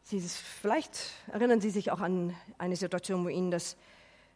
[0.05, 0.99] Sie, vielleicht
[1.33, 3.77] erinnern Sie sich auch an eine Situation, wo Ihnen das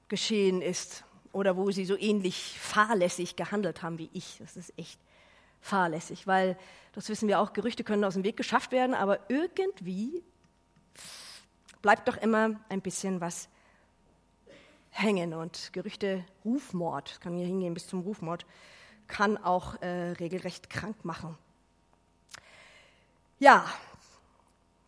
[0.09, 4.39] geschehen ist oder wo Sie so ähnlich fahrlässig gehandelt haben wie ich.
[4.39, 5.01] Das ist echt
[5.61, 6.57] fahrlässig, weil,
[6.93, 10.23] das wissen wir auch, Gerüchte können aus dem Weg geschafft werden, aber irgendwie
[11.83, 13.49] bleibt doch immer ein bisschen was
[14.91, 15.35] hängen.
[15.35, 18.47] Und Gerüchte, Rufmord, kann hier hingehen bis zum Rufmord,
[19.09, 21.37] kann auch äh, regelrecht krank machen.
[23.39, 23.67] Ja,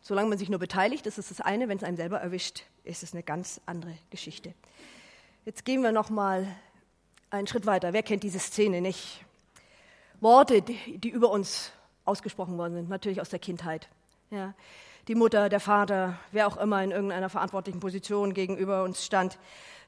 [0.09, 1.69] Solange man sich nur beteiligt, ist es das eine.
[1.69, 4.55] Wenn es einem selber erwischt, ist es eine ganz andere Geschichte.
[5.45, 6.47] Jetzt gehen wir noch mal
[7.29, 7.93] einen Schritt weiter.
[7.93, 9.23] Wer kennt diese Szene nicht?
[10.19, 11.71] Worte, die, die über uns
[12.05, 13.87] ausgesprochen worden sind, natürlich aus der Kindheit.
[14.31, 14.55] Ja.
[15.07, 19.37] Die Mutter, der Vater, wer auch immer in irgendeiner verantwortlichen Position gegenüber uns stand.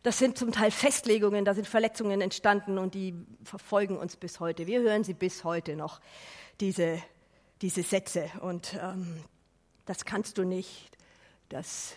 [0.04, 4.68] Das sind zum Teil Festlegungen, da sind Verletzungen entstanden und die verfolgen uns bis heute.
[4.68, 6.00] Wir hören sie bis heute noch,
[6.60, 7.02] diese,
[7.64, 8.30] diese Sätze.
[8.40, 9.24] Und ähm,
[9.86, 10.98] das kannst du nicht.
[11.50, 11.94] Das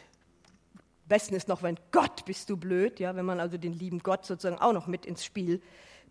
[1.07, 4.25] Besten ist noch, wenn Gott bist du blöd, ja, wenn man also den lieben Gott
[4.25, 5.61] sozusagen auch noch mit ins Spiel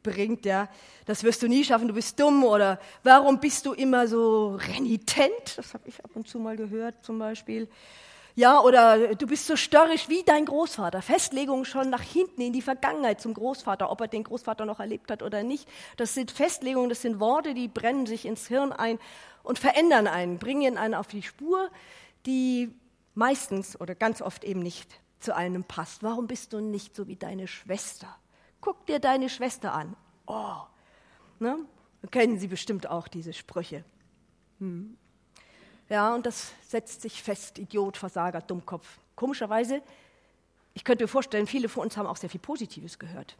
[0.03, 0.69] bringt, ja,
[1.05, 5.57] das wirst du nie schaffen, du bist dumm oder warum bist du immer so renitent?
[5.57, 7.67] Das habe ich ab und zu mal gehört zum Beispiel.
[8.35, 11.03] Ja, oder du bist so störrisch wie dein Großvater.
[11.03, 15.11] Festlegungen schon nach hinten in die Vergangenheit zum Großvater, ob er den Großvater noch erlebt
[15.11, 15.69] hat oder nicht.
[15.97, 18.97] Das sind Festlegungen, das sind Worte, die brennen sich ins Hirn ein
[19.43, 21.69] und verändern einen, bringen einen auf die Spur,
[22.25, 22.73] die
[23.13, 26.01] meistens oder ganz oft eben nicht zu einem passt.
[26.03, 28.07] Warum bist du nicht so wie deine Schwester?
[28.61, 29.95] Guck dir deine Schwester an.
[30.25, 30.61] Oh,
[31.39, 31.59] ne?
[32.11, 33.83] Kennen Sie bestimmt auch diese Sprüche.
[34.59, 34.97] Hm.
[35.89, 38.99] Ja, und das setzt sich fest, Idiot, Versager, Dummkopf.
[39.15, 39.81] Komischerweise,
[40.73, 43.37] ich könnte mir vorstellen, viele von uns haben auch sehr viel Positives gehört.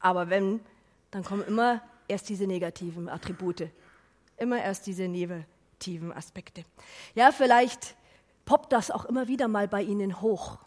[0.00, 0.60] Aber wenn,
[1.10, 3.68] dann kommen immer erst diese negativen Attribute
[4.42, 6.64] immer erst diese negativen Aspekte.
[7.14, 7.96] Ja, vielleicht
[8.44, 10.58] poppt das auch immer wieder mal bei Ihnen hoch.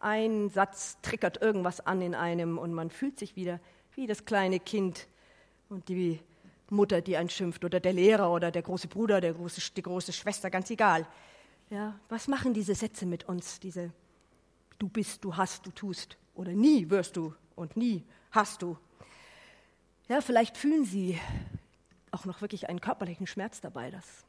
[0.00, 3.58] Ein Satz triggert irgendwas an in einem und man fühlt sich wieder
[3.96, 5.08] wie das kleine Kind
[5.68, 6.20] und die
[6.68, 10.12] Mutter, die einen schimpft, oder der Lehrer oder der große Bruder, der große, die große
[10.12, 11.06] Schwester, ganz egal.
[11.68, 13.58] Ja, was machen diese Sätze mit uns?
[13.58, 13.92] Diese
[14.80, 18.78] Du bist, du hast, du tust oder nie wirst du und nie hast du.
[20.08, 21.20] Ja, vielleicht fühlen Sie
[22.12, 23.90] auch noch wirklich einen körperlichen Schmerz dabei.
[23.90, 24.24] Das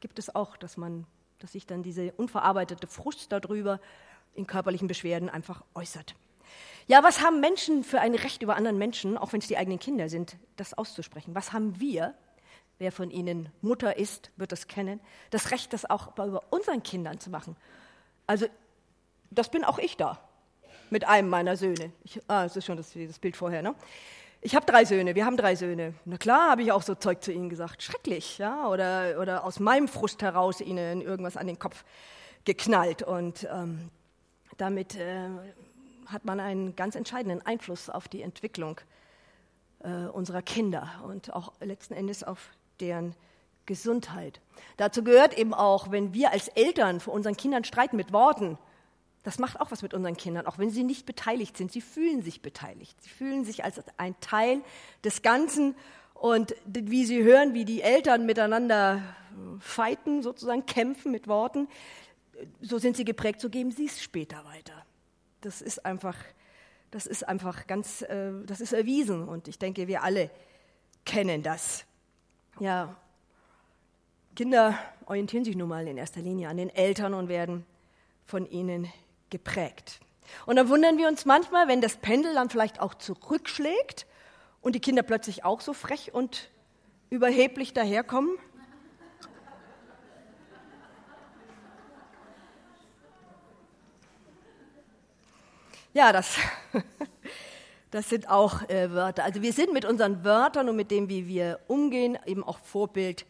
[0.00, 1.06] gibt es auch, dass man,
[1.38, 3.80] dass sich dann diese unverarbeitete Frust darüber
[4.34, 6.14] in körperlichen Beschwerden einfach äußert.
[6.86, 9.78] Ja, was haben Menschen für ein Recht über anderen Menschen, auch wenn es die eigenen
[9.78, 11.34] Kinder sind, das auszusprechen?
[11.34, 12.14] Was haben wir,
[12.78, 17.20] wer von Ihnen Mutter ist, wird das kennen, das Recht, das auch bei unseren Kindern
[17.20, 17.56] zu machen?
[18.26, 18.46] Also,
[19.30, 20.20] das bin auch ich da
[20.90, 21.92] mit einem meiner Söhne.
[22.02, 23.74] Ich, ah, das ist schon das, das Bild vorher, ne?
[24.42, 25.94] Ich habe drei Söhne, wir haben drei Söhne.
[26.06, 27.82] Na klar, habe ich auch so Zeug zu ihnen gesagt.
[27.82, 31.84] Schrecklich, ja, oder, oder aus meinem Frust heraus ihnen irgendwas an den Kopf
[32.44, 33.02] geknallt.
[33.02, 33.90] Und ähm,
[34.56, 35.28] damit äh,
[36.06, 38.80] hat man einen ganz entscheidenden Einfluss auf die Entwicklung
[39.80, 42.50] äh, unserer Kinder und auch letzten Endes auf
[42.80, 43.14] deren
[43.66, 44.40] Gesundheit.
[44.78, 48.58] Dazu gehört eben auch, wenn wir als Eltern vor unseren Kindern streiten mit Worten,
[49.22, 51.70] das macht auch was mit unseren Kindern, auch wenn sie nicht beteiligt sind.
[51.70, 53.00] Sie fühlen sich beteiligt.
[53.02, 54.62] Sie fühlen sich als ein Teil
[55.04, 55.74] des Ganzen.
[56.14, 59.02] Und wie sie hören, wie die Eltern miteinander
[59.58, 61.68] fighten, sozusagen kämpfen mit Worten,
[62.60, 64.84] so sind sie geprägt, so geben sie es später weiter.
[65.42, 66.16] Das ist einfach,
[66.90, 69.28] das ist einfach ganz, äh, das ist erwiesen.
[69.28, 70.30] Und ich denke, wir alle
[71.04, 71.84] kennen das.
[72.58, 72.96] Ja,
[74.34, 77.66] Kinder orientieren sich nun mal in erster Linie an den Eltern und werden
[78.24, 78.90] von ihnen
[79.30, 80.00] geprägt.
[80.46, 84.06] Und dann wundern wir uns manchmal, wenn das Pendel dann vielleicht auch zurückschlägt
[84.60, 86.50] und die Kinder plötzlich auch so frech und
[87.08, 88.36] überheblich daherkommen.
[95.92, 96.36] Ja, das,
[97.90, 99.24] das sind auch äh, Wörter.
[99.24, 103.26] Also wir sind mit unseren Wörtern und mit dem, wie wir umgehen, eben auch Vorbild,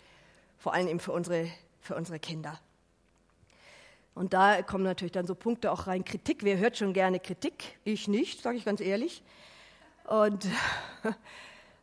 [0.58, 2.60] vor allem eben für unsere, für unsere Kinder.
[4.20, 6.04] Und da kommen natürlich dann so Punkte auch rein.
[6.04, 7.78] Kritik, wer hört schon gerne Kritik?
[7.84, 9.22] Ich nicht, sage ich ganz ehrlich.
[10.04, 10.46] Und,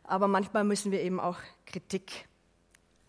[0.04, 2.28] aber manchmal müssen wir eben auch Kritik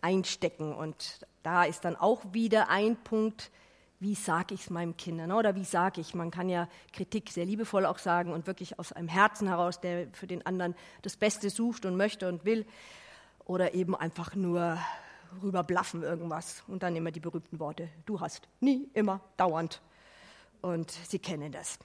[0.00, 0.74] einstecken.
[0.74, 3.52] Und da ist dann auch wieder ein Punkt,
[4.00, 5.36] wie sage ich es meinem Kindern ne?
[5.36, 8.90] oder wie sage ich, man kann ja Kritik sehr liebevoll auch sagen und wirklich aus
[8.90, 12.66] einem Herzen heraus, der für den anderen das Beste sucht und möchte und will
[13.44, 14.76] oder eben einfach nur
[15.42, 19.80] rüberblaffen irgendwas und dann immer die berühmten Worte, du hast, nie, immer, dauernd.
[20.62, 21.78] Und Sie kennen das.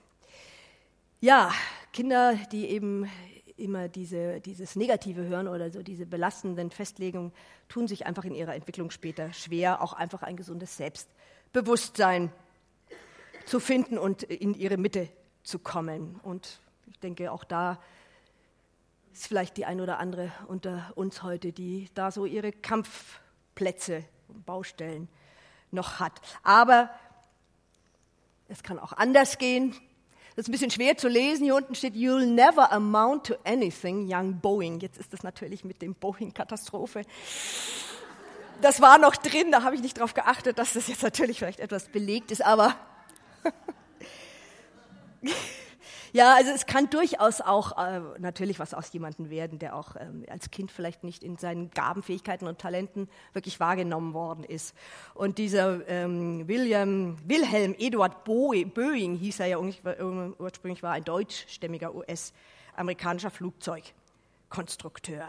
[1.22, 1.52] Ja,
[1.94, 3.10] Kinder, die eben
[3.58, 7.32] immer diese, dieses Negative hören oder so diese belastenden Festlegungen,
[7.70, 12.32] tun sich einfach in ihrer Entwicklung später schwer, auch einfach ein gesundes Selbstbewusstsein
[13.46, 15.08] zu finden und in ihre Mitte
[15.44, 16.20] zu kommen.
[16.24, 17.80] Und ich denke, auch da
[19.14, 23.25] ist vielleicht die ein oder andere unter uns heute, die da so ihre Kampfplätze
[24.28, 25.08] und Baustellen
[25.72, 26.14] noch hat.
[26.44, 26.90] Aber
[28.48, 29.76] es kann auch anders gehen.
[30.36, 31.46] Das ist ein bisschen schwer zu lesen.
[31.46, 34.80] Hier unten steht, You'll never amount to anything, young Boeing.
[34.80, 37.04] Jetzt ist das natürlich mit dem Boeing-Katastrophe.
[38.62, 41.60] Das war noch drin, da habe ich nicht darauf geachtet, dass das jetzt natürlich vielleicht
[41.60, 42.76] etwas belegt ist, aber
[46.16, 50.24] Ja, also es kann durchaus auch äh, natürlich was aus jemandem werden, der auch ähm,
[50.30, 54.74] als Kind vielleicht nicht in seinen Gabenfähigkeiten und Talenten wirklich wahrgenommen worden ist.
[55.14, 63.30] Und dieser ähm, William, Wilhelm Eduard Boeing hieß er ja ursprünglich, war ein deutschstämmiger US-amerikanischer
[63.30, 65.28] Flugzeugkonstrukteur.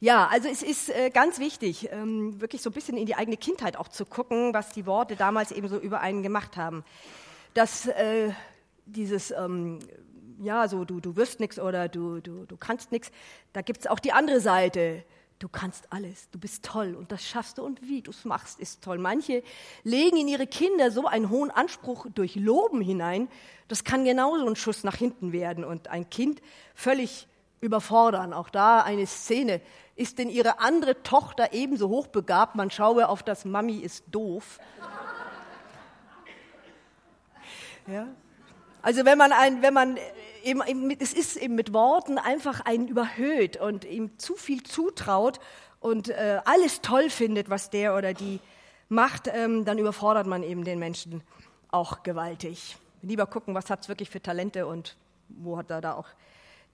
[0.00, 3.36] Ja, also es ist äh, ganz wichtig, ähm, wirklich so ein bisschen in die eigene
[3.36, 6.82] Kindheit auch zu gucken, was die Worte damals eben so über einen gemacht haben.
[7.52, 8.30] Das äh,
[8.88, 9.78] dieses, ähm,
[10.40, 13.10] ja, so du, du wirst nichts oder du, du, du kannst nichts,
[13.52, 15.04] da gibt es auch die andere Seite.
[15.38, 18.58] Du kannst alles, du bist toll und das schaffst du und wie du es machst,
[18.58, 18.98] ist toll.
[18.98, 19.44] Manche
[19.84, 23.28] legen in ihre Kinder so einen hohen Anspruch durch Loben hinein,
[23.68, 26.42] das kann genauso ein Schuss nach hinten werden und ein Kind
[26.74, 27.28] völlig
[27.60, 28.32] überfordern.
[28.32, 29.60] Auch da eine Szene.
[29.94, 32.56] Ist denn ihre andere Tochter ebenso hochbegabt?
[32.56, 34.58] Man schaue auf das Mami ist doof.
[37.86, 38.08] Ja?
[38.88, 39.98] Also wenn man, ein, wenn man
[40.42, 45.40] eben, eben, es ist eben mit Worten einfach einen überhöht und ihm zu viel zutraut
[45.78, 48.40] und äh, alles toll findet, was der oder die
[48.88, 51.22] macht, ähm, dann überfordert man eben den Menschen
[51.70, 52.78] auch gewaltig.
[53.02, 54.96] Lieber gucken, was hat es wirklich für Talente und
[55.28, 56.08] wo hat er da auch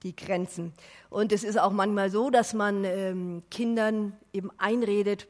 [0.04, 0.72] die Grenzen.
[1.10, 5.26] Und es ist auch manchmal so, dass man ähm, Kindern eben einredet,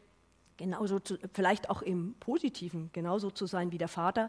[0.59, 4.29] genauso zu, vielleicht auch im Positiven, genauso zu sein wie der Vater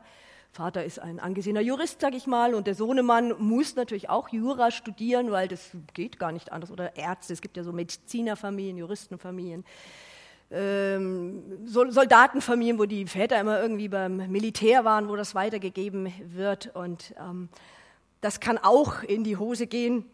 [0.55, 4.71] Vater ist ein angesehener Jurist, sage ich mal, und der Sohnemann muss natürlich auch Jura
[4.71, 6.71] studieren, weil das geht gar nicht anders.
[6.71, 9.65] Oder Ärzte, es gibt ja so Medizinerfamilien, Juristenfamilien,
[10.51, 16.73] ähm, Soldatenfamilien, wo die Väter immer irgendwie beim Militär waren, wo das weitergegeben wird.
[16.73, 17.49] Und ähm,
[18.21, 20.05] das kann auch in die Hose gehen,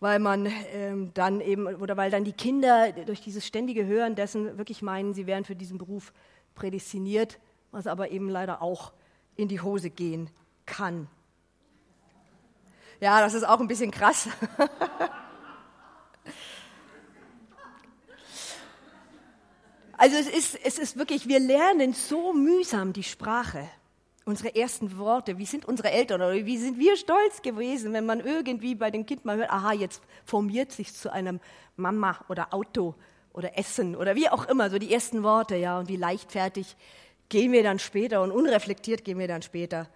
[0.00, 4.58] weil man ähm, dann eben, oder weil dann die Kinder durch dieses ständige Hören dessen
[4.58, 6.12] wirklich meinen, sie wären für diesen Beruf
[6.54, 7.38] prädestiniert,
[7.70, 8.92] was aber eben leider auch
[9.36, 10.30] in die Hose gehen
[10.64, 11.08] kann.
[13.00, 14.28] Ja, das ist auch ein bisschen krass.
[19.98, 23.66] Also es ist, es ist wirklich, wir lernen so mühsam die Sprache,
[24.26, 25.38] unsere ersten Worte.
[25.38, 29.06] Wie sind unsere Eltern oder wie sind wir stolz gewesen, wenn man irgendwie bei dem
[29.06, 31.40] Kind mal hört, aha, jetzt formiert sich zu einem
[31.76, 32.94] Mama oder Auto
[33.32, 36.76] oder Essen oder wie auch immer, so die ersten Worte, ja, und wie leichtfertig
[37.28, 39.88] gehen wir dann später und unreflektiert gehen wir dann später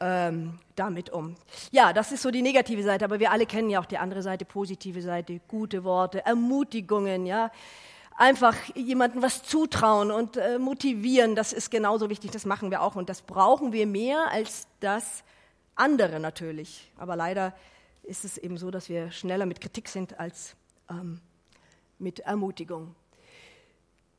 [0.00, 1.36] ähm, damit um.
[1.70, 4.22] Ja, das ist so die negative Seite, aber wir alle kennen ja auch die andere
[4.22, 7.50] Seite, positive Seite, gute Worte, Ermutigungen, ja.
[8.16, 12.96] Einfach jemandem was zutrauen und äh, motivieren, das ist genauso wichtig, das machen wir auch
[12.96, 15.22] und das brauchen wir mehr als das
[15.76, 16.90] andere natürlich.
[16.96, 17.54] Aber leider
[18.02, 20.56] ist es eben so, dass wir schneller mit Kritik sind als
[20.90, 21.20] ähm,
[21.98, 22.96] mit Ermutigung.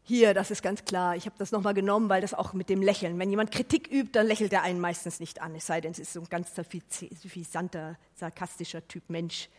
[0.03, 1.15] Hier, das ist ganz klar.
[1.15, 3.19] Ich habe das nochmal genommen, weil das auch mit dem Lächeln.
[3.19, 5.99] Wenn jemand Kritik übt, dann lächelt er einen meistens nicht an, es sei denn, es
[5.99, 9.49] ist so ein ganz suffisanter, sarkastischer Typ Mensch.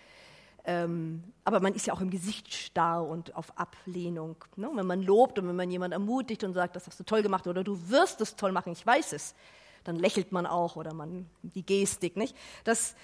[0.64, 4.36] Ähm, aber man ist ja auch im Gesicht starr und auf Ablehnung.
[4.56, 4.70] Ne?
[4.74, 7.46] Wenn man lobt und wenn man jemanden ermutigt und sagt, das hast du toll gemacht
[7.46, 9.34] oder du wirst es toll machen, ich weiß es,
[9.84, 12.16] dann lächelt man auch oder man die Gestik.
[12.16, 12.36] Nicht?
[12.64, 12.94] Das,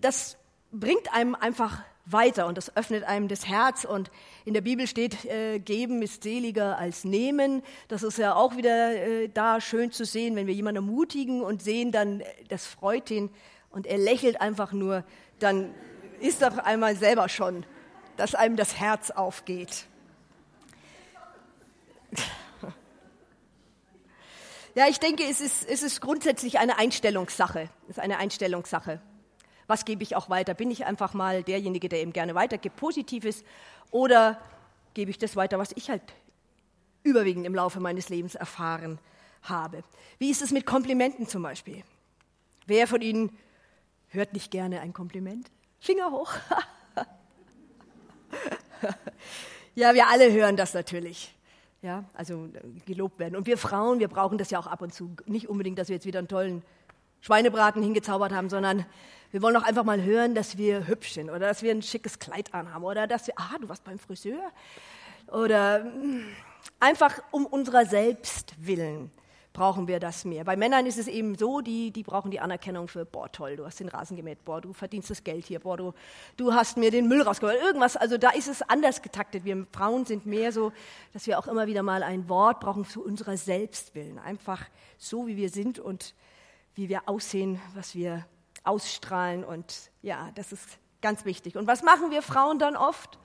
[0.00, 0.36] das
[0.74, 3.84] bringt einem einfach weiter und das öffnet einem das Herz.
[3.84, 4.10] Und
[4.44, 7.62] in der Bibel steht, äh, geben ist seliger als nehmen.
[7.88, 11.62] Das ist ja auch wieder äh, da schön zu sehen, wenn wir jemanden ermutigen und
[11.62, 13.30] sehen dann, äh, das freut ihn
[13.70, 15.04] und er lächelt einfach nur,
[15.38, 15.74] dann
[16.20, 17.64] ist doch einmal selber schon,
[18.16, 19.86] dass einem das Herz aufgeht.
[24.76, 27.70] Ja, ich denke, es ist, es ist grundsätzlich eine Einstellungssache.
[27.84, 29.00] Es ist eine Einstellungssache.
[29.66, 30.54] Was gebe ich auch weiter?
[30.54, 33.44] Bin ich einfach mal derjenige, der eben gerne weitergibt, Positives?
[33.90, 34.38] Oder
[34.94, 36.02] gebe ich das weiter, was ich halt
[37.02, 38.98] überwiegend im Laufe meines Lebens erfahren
[39.42, 39.82] habe?
[40.18, 41.82] Wie ist es mit Komplimenten zum Beispiel?
[42.66, 43.36] Wer von Ihnen
[44.08, 45.50] hört nicht gerne ein Kompliment?
[45.80, 46.32] Finger hoch.
[49.74, 51.34] ja, wir alle hören das natürlich.
[51.82, 52.48] Ja, also
[52.86, 53.36] gelobt werden.
[53.36, 55.14] Und wir Frauen, wir brauchen das ja auch ab und zu.
[55.26, 56.62] Nicht unbedingt, dass wir jetzt wieder einen tollen
[57.20, 58.86] Schweinebraten hingezaubert haben, sondern
[59.34, 62.20] wir wollen auch einfach mal hören, dass wir hübsch sind oder dass wir ein schickes
[62.20, 64.38] Kleid anhaben oder dass wir, ah, du warst beim Friseur.
[65.26, 66.22] Oder mm,
[66.78, 69.10] einfach um unserer selbst willen
[69.52, 70.44] brauchen wir das mehr.
[70.44, 73.66] Bei Männern ist es eben so, die, die brauchen die Anerkennung für, boah, toll, du
[73.66, 75.94] hast den Rasen gemäht, boah, du verdienst das Geld hier, boah, du,
[76.36, 77.96] du hast mir den Müll rausgeholt, irgendwas.
[77.96, 79.44] Also da ist es anders getaktet.
[79.44, 80.72] Wir Frauen sind mehr so,
[81.12, 84.20] dass wir auch immer wieder mal ein Wort brauchen zu unserer Selbstwillen.
[84.20, 84.64] Einfach
[84.96, 86.14] so, wie wir sind und
[86.76, 88.24] wie wir aussehen, was wir
[88.64, 89.44] ausstrahlen.
[89.44, 90.66] Und ja, das ist
[91.00, 91.56] ganz wichtig.
[91.56, 93.18] Und was machen wir Frauen dann oft?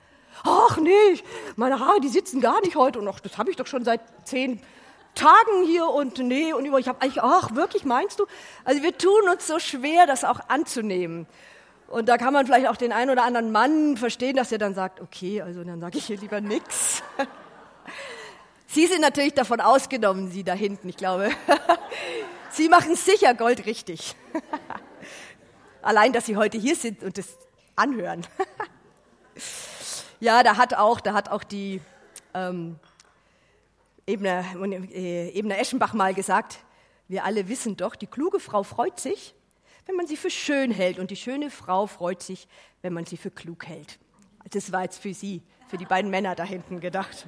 [0.44, 1.20] Ach nee,
[1.56, 2.98] meine Haare, die sitzen gar nicht heute.
[2.98, 4.60] Und ach, das habe ich doch schon seit zehn
[5.14, 6.78] Tagen hier und nee und über.
[6.78, 8.26] Ich habe eigentlich, ach wirklich, meinst du?
[8.64, 11.26] Also wir tun uns so schwer, das auch anzunehmen.
[11.88, 14.74] Und da kann man vielleicht auch den einen oder anderen Mann verstehen, dass er dann
[14.74, 17.02] sagt, okay, also dann sage ich hier lieber nichts.
[18.68, 21.30] Sie sind natürlich davon ausgenommen, Sie da hinten, ich glaube.
[22.50, 24.14] Sie machen sicher Gold richtig.
[25.82, 27.38] Allein, dass Sie heute hier sind und das
[27.74, 28.26] anhören.
[30.20, 31.80] ja, da hat auch, da hat auch die
[32.34, 32.78] ähm,
[34.06, 34.44] Ebner,
[34.92, 36.58] äh, Ebner Eschenbach mal gesagt,
[37.08, 39.34] wir alle wissen doch, die kluge Frau freut sich,
[39.86, 42.46] wenn man sie für schön hält und die schöne Frau freut sich,
[42.82, 43.98] wenn man sie für klug hält.
[44.50, 47.26] Das war jetzt für Sie, für die beiden Männer da hinten gedacht.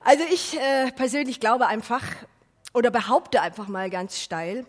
[0.00, 2.04] Also ich äh, persönlich glaube einfach
[2.72, 4.66] oder behaupte einfach mal ganz steil,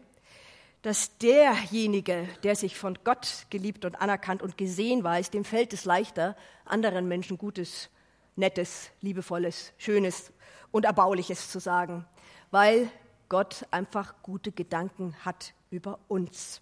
[0.86, 5.84] dass derjenige, der sich von Gott geliebt und anerkannt und gesehen weiß, dem fällt es
[5.84, 7.90] leichter, anderen Menschen Gutes,
[8.36, 10.32] Nettes, Liebevolles, Schönes
[10.70, 12.06] und Erbauliches zu sagen,
[12.52, 12.88] weil
[13.30, 16.62] Gott einfach gute Gedanken hat über uns.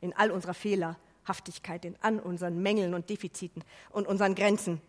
[0.00, 4.80] In all unserer Fehlerhaftigkeit, in all unseren Mängeln und Defiziten und unseren Grenzen.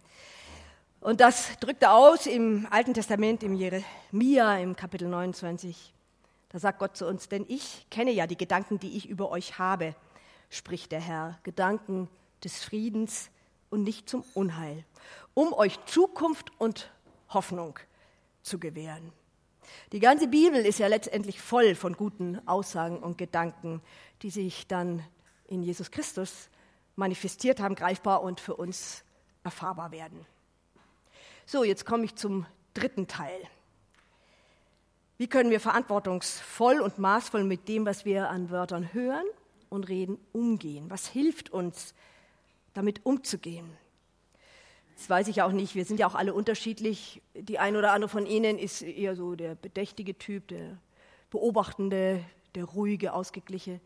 [1.01, 5.95] Und das drückt er aus im Alten Testament, im Jeremia, im Kapitel 29.
[6.49, 9.59] Da sagt Gott zu uns, denn ich kenne ja die Gedanken, die ich über euch
[9.59, 9.95] habe,
[10.49, 12.09] spricht der Herr, Gedanken
[12.43, 13.29] des Friedens
[13.69, 14.83] und nicht zum Unheil,
[15.35, 16.91] um euch Zukunft und
[17.29, 17.77] Hoffnung
[18.41, 19.11] zu gewähren.
[19.91, 23.81] Die ganze Bibel ist ja letztendlich voll von guten Aussagen und Gedanken,
[24.23, 25.03] die sich dann
[25.47, 26.49] in Jesus Christus
[26.95, 29.03] manifestiert haben, greifbar und für uns
[29.43, 30.25] erfahrbar werden.
[31.45, 33.39] So, jetzt komme ich zum dritten Teil.
[35.19, 39.25] Wie können wir verantwortungsvoll und maßvoll mit dem, was wir an Wörtern hören
[39.67, 40.89] und reden, umgehen?
[40.89, 41.93] Was hilft uns,
[42.73, 43.69] damit umzugehen?
[44.95, 45.75] Das weiß ich auch nicht.
[45.75, 47.21] Wir sind ja auch alle unterschiedlich.
[47.33, 50.77] Die ein oder andere von Ihnen ist eher so der bedächtige Typ, der
[51.31, 52.23] beobachtende,
[52.55, 53.81] der ruhige, ausgegliche.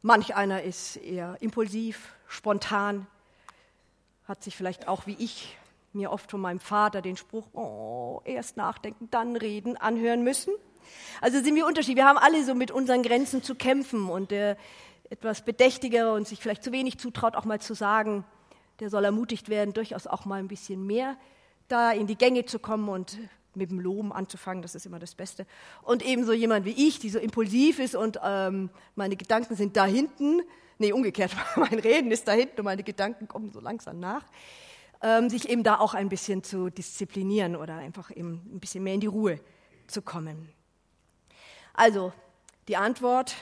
[0.00, 3.08] Manch einer ist eher impulsiv, spontan,
[4.28, 5.56] hat sich vielleicht auch wie ich
[5.94, 10.52] mir oft von meinem Vater den Spruch, oh, erst nachdenken, dann reden, anhören müssen.
[11.20, 11.96] Also sind wir unterschiedlich.
[11.96, 14.56] Wir haben alle so mit unseren Grenzen zu kämpfen und der
[15.10, 18.24] etwas Bedächtigere und sich vielleicht zu wenig zutraut, auch mal zu sagen,
[18.80, 21.16] der soll ermutigt werden, durchaus auch mal ein bisschen mehr
[21.68, 23.18] da in die Gänge zu kommen und
[23.54, 25.46] mit dem Loben anzufangen, das ist immer das Beste.
[25.82, 29.84] Und ebenso jemand wie ich, die so impulsiv ist und ähm, meine Gedanken sind da
[29.84, 30.42] hinten,
[30.78, 34.24] nee, umgekehrt, mein Reden ist da hinten und meine Gedanken kommen so langsam nach
[35.02, 38.94] ähm, sich eben da auch ein bisschen zu disziplinieren oder einfach eben ein bisschen mehr
[38.94, 39.40] in die Ruhe
[39.86, 40.48] zu kommen.
[41.74, 42.12] Also,
[42.68, 43.34] die Antwort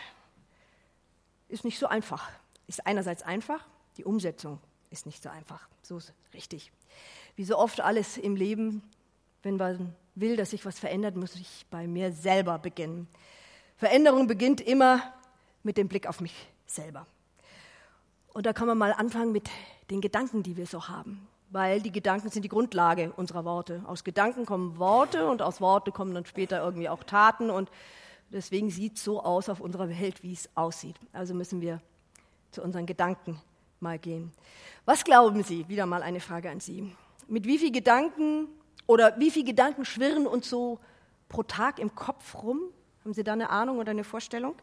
[1.48, 2.30] ist nicht so einfach.
[2.66, 3.64] Ist einerseits einfach,
[3.96, 4.58] die Umsetzung
[4.90, 5.68] ist nicht so einfach.
[5.82, 6.72] So ist richtig.
[7.36, 8.82] Wie so oft alles im Leben,
[9.42, 13.08] wenn man will, dass sich was verändert, muss ich bei mir selber beginnen.
[13.76, 15.02] Veränderung beginnt immer
[15.62, 16.34] mit dem Blick auf mich
[16.66, 17.06] selber.
[18.32, 19.50] Und da kann man mal anfangen mit
[19.90, 21.26] den Gedanken, die wir so haben.
[21.50, 23.82] Weil die Gedanken sind die Grundlage unserer Worte.
[23.86, 27.50] Aus Gedanken kommen Worte und aus Worte kommen dann später irgendwie auch Taten.
[27.50, 27.70] Und
[28.30, 30.96] deswegen sieht es so aus auf unserer Welt, wie es aussieht.
[31.12, 31.80] Also müssen wir
[32.52, 33.40] zu unseren Gedanken
[33.80, 34.32] mal gehen.
[34.84, 35.68] Was glauben Sie?
[35.68, 36.94] Wieder mal eine Frage an Sie.
[37.26, 38.48] Mit wie viel Gedanken
[38.86, 40.78] oder wie viele Gedanken schwirren uns so
[41.28, 42.60] pro Tag im Kopf rum?
[43.04, 44.54] Haben Sie da eine Ahnung oder eine Vorstellung?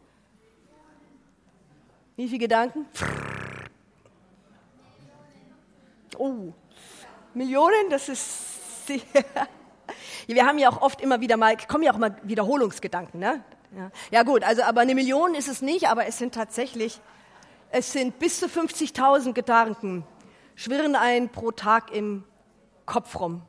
[2.16, 2.86] Wie viele Gedanken?
[6.16, 6.52] Oh,
[7.38, 9.00] Millionen, das ist sehr.
[10.26, 13.42] Wir haben ja auch oft immer wieder mal, kommen ja auch mal Wiederholungsgedanken, ne?
[13.76, 13.90] Ja.
[14.10, 17.00] ja gut, also aber eine Million ist es nicht, aber es sind tatsächlich,
[17.70, 20.04] es sind bis zu 50.000 Gedanken,
[20.56, 22.24] schwirren ein pro Tag im
[22.86, 23.42] Kopf rum.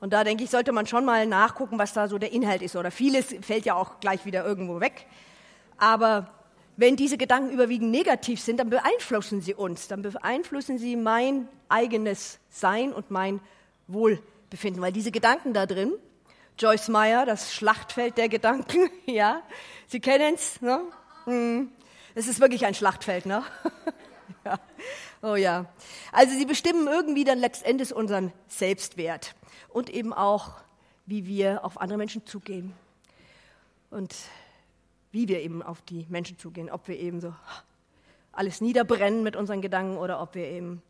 [0.00, 2.76] Und da denke ich, sollte man schon mal nachgucken, was da so der Inhalt ist.
[2.76, 5.06] Oder vieles fällt ja auch gleich wieder irgendwo weg.
[5.78, 6.28] Aber
[6.76, 12.38] wenn diese Gedanken überwiegend negativ sind, dann beeinflussen sie uns, dann beeinflussen sie mein eigenes
[12.50, 13.40] Sein und mein
[13.86, 15.92] Wohlbefinden, weil diese Gedanken da drin,
[16.58, 19.42] Joyce Meyer, das Schlachtfeld der Gedanken, ja,
[19.86, 20.80] Sie kennen es, ne?
[21.24, 21.70] Hm.
[22.14, 23.44] Es ist wirklich ein Schlachtfeld, ne?
[24.44, 24.58] ja.
[25.22, 25.66] Oh ja.
[26.12, 29.34] Also sie bestimmen irgendwie dann letztendlich unseren Selbstwert
[29.68, 30.52] und eben auch,
[31.06, 32.72] wie wir auf andere Menschen zugehen.
[33.90, 34.14] Und
[35.14, 37.32] wie wir eben auf die Menschen zugehen, ob wir eben so
[38.32, 40.82] alles niederbrennen mit unseren Gedanken oder ob wir eben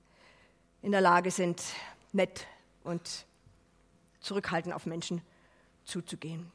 [0.81, 1.63] in der Lage sind,
[2.13, 2.47] nett
[2.85, 3.27] und
[4.21, 5.21] zurückhaltend auf Menschen
[5.85, 6.51] zuzugehen.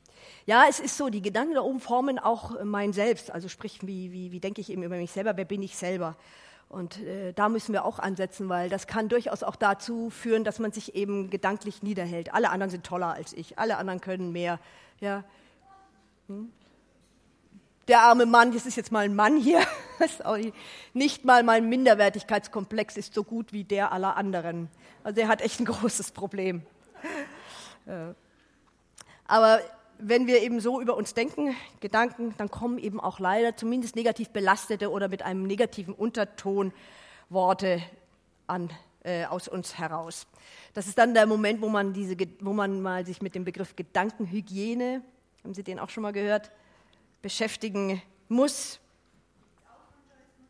[0.47, 4.11] Ja, es ist so, die Gedanken da oben formen auch mein Selbst, also sprich, wie,
[4.11, 6.15] wie, wie denke ich eben über mich selber, wer bin ich selber?
[6.69, 10.57] Und äh, da müssen wir auch ansetzen, weil das kann durchaus auch dazu führen, dass
[10.57, 12.33] man sich eben gedanklich niederhält.
[12.33, 14.59] Alle anderen sind toller als ich, alle anderen können mehr.
[14.99, 15.23] Ja.
[16.27, 16.51] Hm?
[17.89, 19.61] Der arme Mann, das ist jetzt mal ein Mann hier,
[20.93, 24.69] nicht mal mein Minderwertigkeitskomplex ist so gut wie der aller anderen.
[25.03, 26.61] Also er hat echt ein großes Problem.
[29.27, 29.59] Aber
[29.97, 34.29] wenn wir eben so über uns denken, Gedanken, dann kommen eben auch leider zumindest negativ
[34.29, 36.71] belastete oder mit einem negativen Unterton
[37.29, 37.81] Worte
[38.47, 38.69] an,
[39.03, 40.27] äh, aus uns heraus.
[40.73, 43.75] Das ist dann der Moment, wo man, diese, wo man mal sich mit dem Begriff
[43.75, 45.01] Gedankenhygiene,
[45.43, 46.51] haben Sie den auch schon mal gehört,
[47.21, 48.79] beschäftigen muss.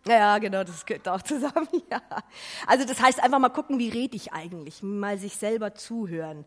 [0.07, 1.67] Ja, genau, das gehört auch zusammen.
[1.91, 2.01] Ja.
[2.67, 6.45] Also das heißt einfach mal gucken, wie rede ich eigentlich, mal sich selber zuhören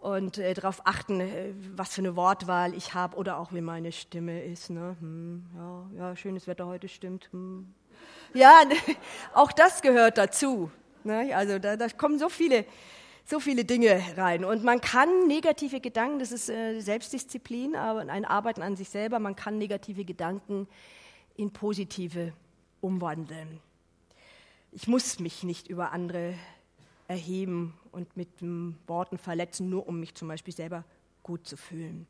[0.00, 3.92] und äh, darauf achten, äh, was für eine Wortwahl ich habe oder auch wie meine
[3.92, 4.70] Stimme ist.
[4.70, 4.96] Ne?
[5.00, 7.28] Hm, ja, ja, schönes Wetter heute stimmt.
[7.32, 7.72] Hm.
[8.32, 8.62] Ja,
[9.34, 10.70] auch das gehört dazu.
[11.04, 11.34] Ne?
[11.34, 12.64] Also da, da kommen so viele
[13.30, 14.44] so viele Dinge rein.
[14.44, 19.20] Und man kann negative Gedanken, das ist äh, Selbstdisziplin, aber ein Arbeiten an sich selber,
[19.20, 20.66] man kann negative Gedanken
[21.36, 22.32] in positive
[22.80, 23.60] umwandeln.
[24.72, 26.34] Ich muss mich nicht über andere
[27.06, 28.28] erheben und mit
[28.86, 30.84] Worten verletzen, nur um mich zum Beispiel selber
[31.22, 32.06] gut zu fühlen.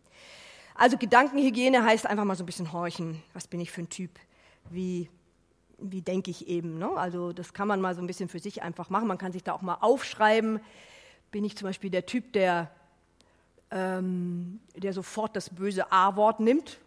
[0.75, 3.23] Also Gedankenhygiene heißt einfach mal so ein bisschen horchen.
[3.35, 4.11] Was bin ich für ein Typ?
[4.71, 5.11] Wie,
[5.79, 6.79] wie denke ich eben?
[6.79, 6.91] Ne?
[6.97, 9.09] Also das kann man mal so ein bisschen für sich einfach machen.
[9.09, 10.61] Man kann sich da auch mal aufschreiben,
[11.31, 12.71] bin ich zum Beispiel der Typ, der,
[13.71, 16.79] ähm, der sofort das böse A-Wort nimmt.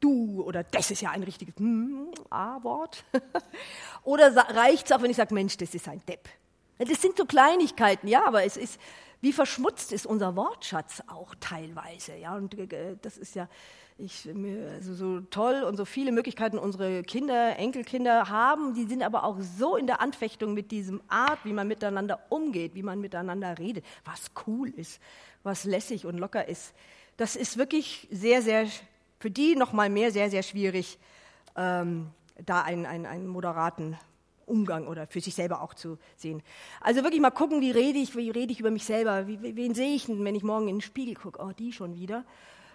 [0.00, 3.04] Du oder das ist ja ein richtiges hm, A-Wort.
[4.04, 6.28] oder reicht es auch, wenn ich sage, Mensch, das ist ein Depp.
[6.78, 8.80] Das sind so Kleinigkeiten, ja, aber es ist,
[9.24, 13.48] wie verschmutzt ist unser Wortschatz auch teilweise, ja, und äh, das ist ja,
[13.96, 14.28] ich,
[14.74, 19.38] also so toll und so viele Möglichkeiten unsere Kinder, Enkelkinder haben, die sind aber auch
[19.40, 23.86] so in der Anfechtung mit diesem Art, wie man miteinander umgeht, wie man miteinander redet,
[24.04, 25.00] was cool ist,
[25.42, 26.74] was lässig und locker ist.
[27.16, 28.66] Das ist wirklich sehr, sehr,
[29.20, 30.98] für die nochmal mehr sehr, sehr schwierig,
[31.56, 32.10] ähm,
[32.44, 33.96] da einen, einen, einen moderaten
[34.46, 36.42] Umgang oder für sich selber auch zu sehen.
[36.80, 39.74] Also wirklich mal gucken, wie rede ich, wie rede ich über mich selber, wie, wen
[39.74, 41.42] sehe ich denn, wenn ich morgen in den Spiegel gucke?
[41.42, 42.24] Oh, die schon wieder.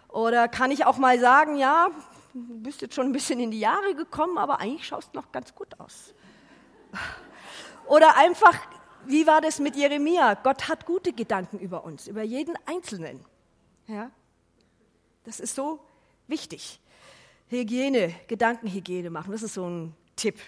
[0.09, 1.89] Oder kann ich auch mal sagen, ja,
[2.33, 5.31] du bist jetzt schon ein bisschen in die Jahre gekommen, aber eigentlich schaust du noch
[5.31, 6.13] ganz gut aus.
[7.87, 8.55] Oder einfach,
[9.05, 10.35] wie war das mit Jeremia?
[10.35, 13.23] Gott hat gute Gedanken über uns, über jeden Einzelnen.
[13.87, 14.11] Ja?
[15.23, 15.79] Das ist so
[16.27, 16.79] wichtig.
[17.49, 20.39] Hygiene, Gedankenhygiene machen, das ist so ein Tipp.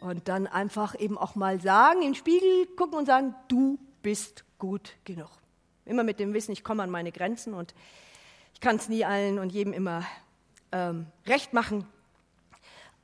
[0.00, 4.44] Und dann einfach eben auch mal sagen, in den Spiegel gucken und sagen, du bist
[4.58, 5.30] gut genug.
[5.84, 7.74] Immer mit dem Wissen, ich komme an meine Grenzen und
[8.52, 10.04] ich kann es nie allen und jedem immer
[10.72, 11.86] ähm, recht machen,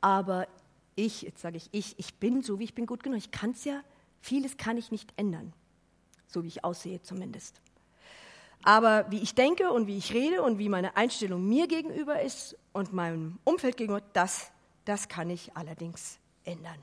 [0.01, 0.49] aber
[0.95, 3.19] ich, jetzt sage ich ich, ich bin so, wie ich bin gut genug.
[3.19, 3.83] Ich kann es ja,
[4.21, 5.53] vieles kann ich nicht ändern,
[6.27, 7.61] so wie ich aussehe zumindest.
[8.65, 12.57] Aber wie ich denke und wie ich rede und wie meine Einstellung mir gegenüber ist
[12.73, 14.53] und meinem Umfeld gegenüber, das,
[14.85, 16.79] das kann ich allerdings ändern.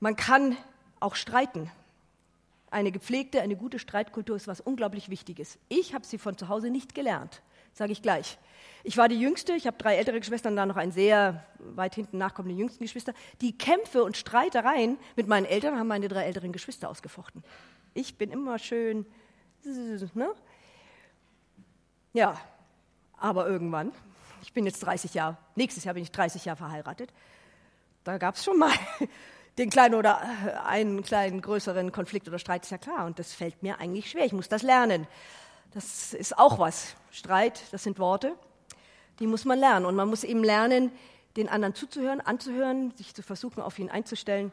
[0.00, 0.56] Man kann
[1.00, 1.70] auch streiten.
[2.70, 5.58] Eine gepflegte, eine gute Streitkultur ist was unglaublich Wichtiges.
[5.68, 7.42] Ich habe sie von zu Hause nicht gelernt,
[7.74, 8.38] sage ich gleich.
[8.84, 11.94] Ich war die Jüngste, ich habe drei ältere Geschwister und dann noch ein sehr weit
[11.94, 13.12] hinten nachkommende jüngsten Geschwister.
[13.40, 17.44] Die Kämpfe und Streitereien mit meinen Eltern haben meine drei älteren Geschwister ausgefochten.
[17.94, 19.06] Ich bin immer schön,
[20.14, 20.32] ne?
[22.14, 22.40] Ja,
[23.18, 23.92] aber irgendwann,
[24.42, 27.12] ich bin jetzt 30 Jahre, nächstes Jahr bin ich 30 Jahre verheiratet,
[28.04, 28.72] da gab es schon mal
[29.58, 33.06] den kleinen oder äh, einen kleinen größeren Konflikt oder Streit, ist ja klar.
[33.06, 34.24] Und das fällt mir eigentlich schwer.
[34.24, 35.06] Ich muss das lernen.
[35.72, 36.96] Das ist auch was.
[37.10, 38.34] Streit, das sind Worte,
[39.18, 39.86] die muss man lernen.
[39.86, 40.90] Und man muss eben lernen,
[41.36, 44.52] den anderen zuzuhören, anzuhören, sich zu versuchen, auf ihn einzustellen.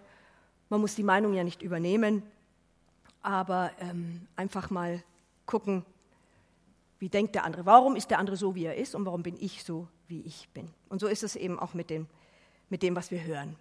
[0.69, 2.23] Man muss die Meinung ja nicht übernehmen,
[3.21, 5.03] aber ähm, einfach mal
[5.45, 5.85] gucken,
[6.99, 7.65] wie denkt der andere?
[7.65, 10.49] Warum ist der andere so, wie er ist und warum bin ich so, wie ich
[10.53, 10.69] bin?
[10.89, 12.07] Und so ist es eben auch mit dem,
[12.69, 13.55] mit dem was wir hören.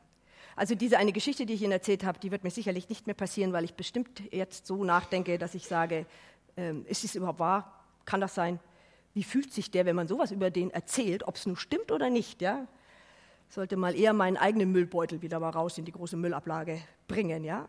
[0.57, 3.15] Also diese eine Geschichte, die ich Ihnen erzählt habe, die wird mir sicherlich nicht mehr
[3.15, 6.05] passieren, weil ich bestimmt jetzt so nachdenke, dass ich sage,
[6.57, 7.85] ähm, ist es überhaupt wahr?
[8.05, 8.59] Kann das sein?
[9.15, 12.11] Wie fühlt sich der, wenn man sowas über den erzählt, ob es nun stimmt oder
[12.11, 12.43] nicht?
[12.43, 12.67] Ja?
[13.49, 17.45] Sollte mal eher meinen eigenen Müllbeutel wieder mal raus in die große Müllablage bringen.
[17.45, 17.69] Ja?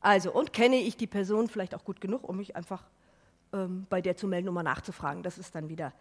[0.00, 2.84] Also, und kenne ich die Person vielleicht auch gut genug, um mich einfach
[3.52, 5.22] ähm, bei der zu melden, um mal nachzufragen.
[5.22, 5.92] Das ist dann wieder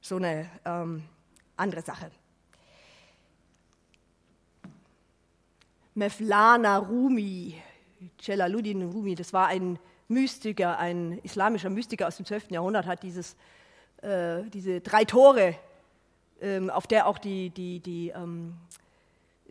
[0.00, 1.04] so eine ähm,
[1.56, 2.10] andere Sache.
[5.94, 7.54] Mevlana Rumi,
[8.20, 9.78] Jalaluddin Rumi, das war ein
[10.08, 12.50] Mystiker, ein islamischer Mystiker aus dem 12.
[12.50, 13.36] Jahrhundert, hat dieses,
[14.02, 15.54] äh, diese drei Tore,
[16.40, 18.54] ähm, auf der auch die, die, die ähm,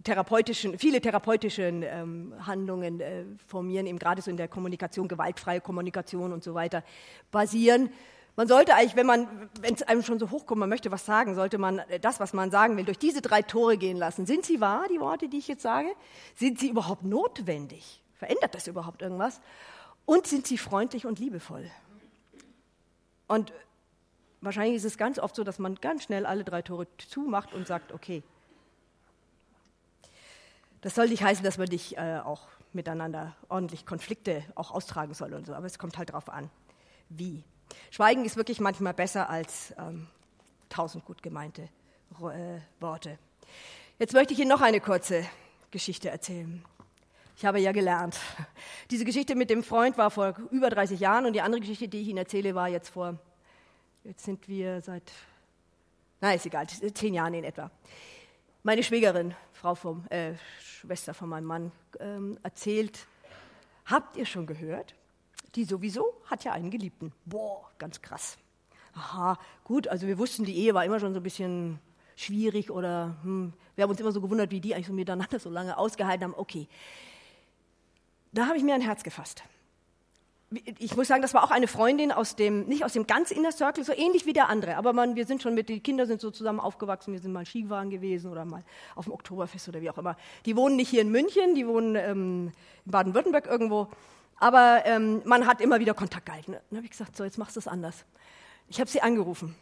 [0.03, 6.33] therapeutischen, viele therapeutische ähm, Handlungen äh, formieren, eben gerade so in der Kommunikation, gewaltfreie Kommunikation
[6.33, 6.83] und so weiter,
[7.31, 7.89] basieren.
[8.35, 11.35] Man sollte eigentlich, wenn man, wenn es einem schon so hochkommt, man möchte was sagen,
[11.35, 14.25] sollte man äh, das, was man sagen will, durch diese drei Tore gehen lassen.
[14.25, 15.89] Sind sie wahr, die Worte, die ich jetzt sage?
[16.35, 18.01] Sind sie überhaupt notwendig?
[18.15, 19.39] Verändert das überhaupt irgendwas?
[20.05, 21.69] Und sind sie freundlich und liebevoll?
[23.27, 23.53] Und
[24.41, 27.67] wahrscheinlich ist es ganz oft so, dass man ganz schnell alle drei Tore zumacht und
[27.67, 28.23] sagt, okay.
[30.81, 35.33] Das soll nicht heißen, dass man nicht äh, auch miteinander ordentlich Konflikte auch austragen soll
[35.33, 36.49] und so, aber es kommt halt darauf an,
[37.09, 37.43] wie.
[37.91, 40.07] Schweigen ist wirklich manchmal besser als ähm,
[40.69, 41.69] tausend gut gemeinte
[42.21, 43.17] äh, Worte.
[43.99, 45.25] Jetzt möchte ich Ihnen noch eine kurze
[45.71, 46.63] Geschichte erzählen.
[47.35, 48.19] Ich habe ja gelernt.
[48.91, 52.01] Diese Geschichte mit dem Freund war vor über 30 Jahren und die andere Geschichte, die
[52.01, 53.17] ich Ihnen erzähle, war jetzt vor,
[54.03, 55.11] jetzt sind wir seit,
[56.21, 57.71] na ist egal, zehn Jahren in etwa.
[58.61, 63.07] Meine Schwägerin, Frau vom, äh, Schwester von meinem Mann, ähm, erzählt,
[63.85, 64.95] habt ihr schon gehört?
[65.55, 67.11] Die sowieso hat ja einen Geliebten.
[67.25, 68.37] Boah, ganz krass.
[68.95, 71.79] Aha, gut, also wir wussten, die Ehe war immer schon so ein bisschen
[72.15, 75.49] schwierig oder hm, wir haben uns immer so gewundert, wie die eigentlich so miteinander so
[75.49, 76.35] lange ausgehalten haben.
[76.35, 76.67] Okay,
[78.31, 79.43] da habe ich mir ein Herz gefasst.
[80.77, 83.51] Ich muss sagen, das war auch eine Freundin aus dem, nicht aus dem ganz Inner
[83.51, 84.77] Circle, so ähnlich wie der andere.
[84.77, 87.43] Aber man, wir sind schon mit, die Kinder sind so zusammen aufgewachsen, wir sind mal
[87.43, 90.15] Skifahren gewesen oder mal auf dem Oktoberfest oder wie auch immer.
[90.45, 92.51] Die wohnen nicht hier in München, die wohnen ähm,
[92.85, 93.87] in Baden-Württemberg irgendwo.
[94.37, 96.53] Aber ähm, man hat immer wieder Kontakt gehalten.
[96.69, 98.05] Dann habe ich gesagt, so, jetzt machst du es anders.
[98.67, 99.55] Ich habe sie angerufen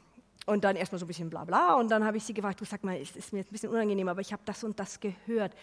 [0.45, 2.65] und dann erstmal so ein bisschen bla bla und dann habe ich sie gefragt, du
[2.65, 4.99] sag mal, es ist mir jetzt ein bisschen unangenehm, aber ich habe das und das
[4.99, 5.53] gehört.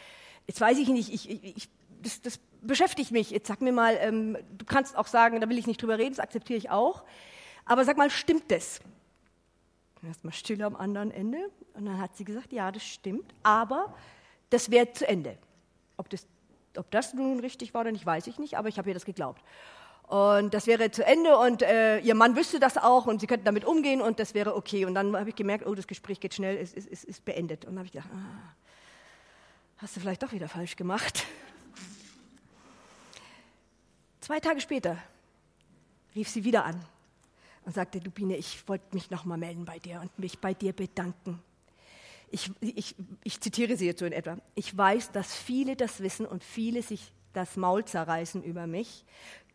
[0.46, 1.68] Jetzt weiß ich nicht, ich, ich, ich
[2.02, 3.30] das, das, beschäftigt mich.
[3.30, 6.10] Jetzt sag mir mal, ähm, du kannst auch sagen, da will ich nicht drüber reden,
[6.10, 7.04] das akzeptiere ich auch.
[7.64, 8.80] Aber sag mal, stimmt das?
[10.04, 11.38] Erstmal still am anderen Ende
[11.74, 13.94] und dann hat sie gesagt, ja, das stimmt, aber
[14.50, 15.38] das wäre zu Ende.
[15.96, 16.26] Ob das
[16.78, 19.04] ob das nun richtig war oder nicht, weiß ich nicht, aber ich habe ihr das
[19.04, 19.42] geglaubt.
[20.08, 23.44] Und das wäre zu Ende und äh, ihr Mann wüsste das auch und sie könnten
[23.44, 24.86] damit umgehen und das wäre okay.
[24.86, 27.66] Und dann habe ich gemerkt, oh, das Gespräch geht schnell, es ist, ist, ist beendet.
[27.66, 28.54] Und dann habe ich gedacht, ah,
[29.76, 31.26] hast du vielleicht doch wieder falsch gemacht.
[34.20, 34.96] Zwei Tage später
[36.14, 36.82] rief sie wieder an
[37.66, 40.72] und sagte, du Biene, ich wollte mich nochmal melden bei dir und mich bei dir
[40.72, 41.42] bedanken
[42.30, 46.26] ich, ich, ich zitiere sie jetzt so in etwa, ich weiß, dass viele das wissen
[46.26, 49.04] und viele sich das Maul zerreißen über mich.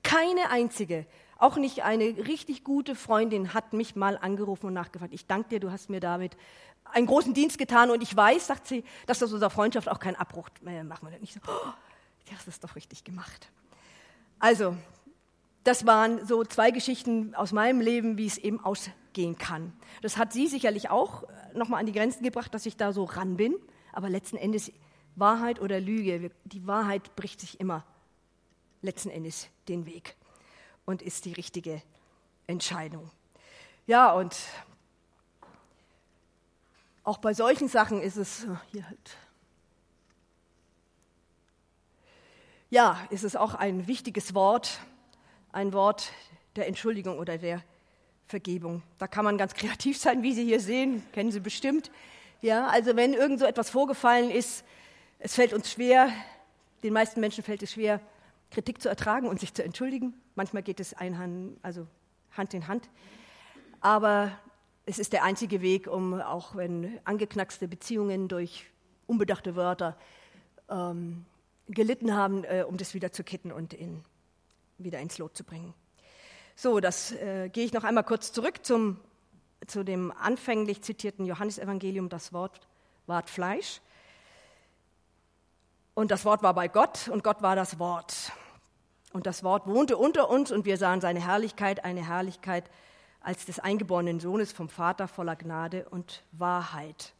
[0.03, 1.05] Keine einzige,
[1.37, 5.13] auch nicht eine richtig gute Freundin hat mich mal angerufen und nachgefragt.
[5.13, 6.37] Ich danke dir, du hast mir damit
[6.85, 10.15] einen großen Dienst getan und ich weiß, sagt sie, dass das unserer Freundschaft auch keinen
[10.15, 11.21] Abbruch äh, machen wird.
[11.21, 11.73] Nicht so, oh,
[12.45, 13.49] das doch richtig gemacht.
[14.39, 14.75] Also,
[15.63, 19.73] das waren so zwei Geschichten aus meinem Leben, wie es eben ausgehen kann.
[20.01, 23.05] Das hat sie sicherlich auch äh, nochmal an die Grenzen gebracht, dass ich da so
[23.05, 23.55] ran bin.
[23.91, 24.71] Aber letzten Endes
[25.15, 27.85] Wahrheit oder Lüge, die Wahrheit bricht sich immer
[28.81, 30.15] letzten Endes den Weg
[30.85, 31.81] und ist die richtige
[32.47, 33.09] Entscheidung.
[33.85, 34.35] Ja, und
[37.03, 39.17] auch bei solchen Sachen ist es hier halt
[42.73, 44.79] Ja, ist es auch ein wichtiges Wort,
[45.53, 46.11] ein Wort
[46.55, 47.63] der Entschuldigung oder der
[48.27, 48.81] Vergebung.
[48.97, 51.91] Da kann man ganz kreativ sein, wie Sie hier sehen, kennen Sie bestimmt.
[52.41, 54.65] Ja, also wenn irgend so etwas vorgefallen ist,
[55.19, 56.09] es fällt uns schwer,
[56.83, 58.01] den meisten Menschen fällt es schwer,
[58.51, 60.13] Kritik zu ertragen und sich zu entschuldigen.
[60.35, 61.87] Manchmal geht es ein, also
[62.31, 62.89] Hand in Hand.
[63.79, 64.31] Aber
[64.85, 68.65] es ist der einzige Weg, um auch wenn angeknackste Beziehungen durch
[69.07, 69.97] unbedachte Wörter
[70.69, 71.25] ähm,
[71.67, 74.03] gelitten haben, äh, um das wieder zu kitten und in,
[74.77, 75.73] wieder ins Lot zu bringen.
[76.55, 78.99] So, das äh, gehe ich noch einmal kurz zurück zum,
[79.65, 82.09] zu dem anfänglich zitierten Johannesevangelium.
[82.09, 82.67] Das Wort
[83.07, 83.81] ward Fleisch.
[85.95, 88.31] Und das Wort war bei Gott und Gott war das Wort.
[89.13, 92.69] Und das Wort wohnte unter uns und wir sahen seine Herrlichkeit, eine Herrlichkeit
[93.21, 97.13] als des eingeborenen Sohnes vom Vater voller Gnade und Wahrheit.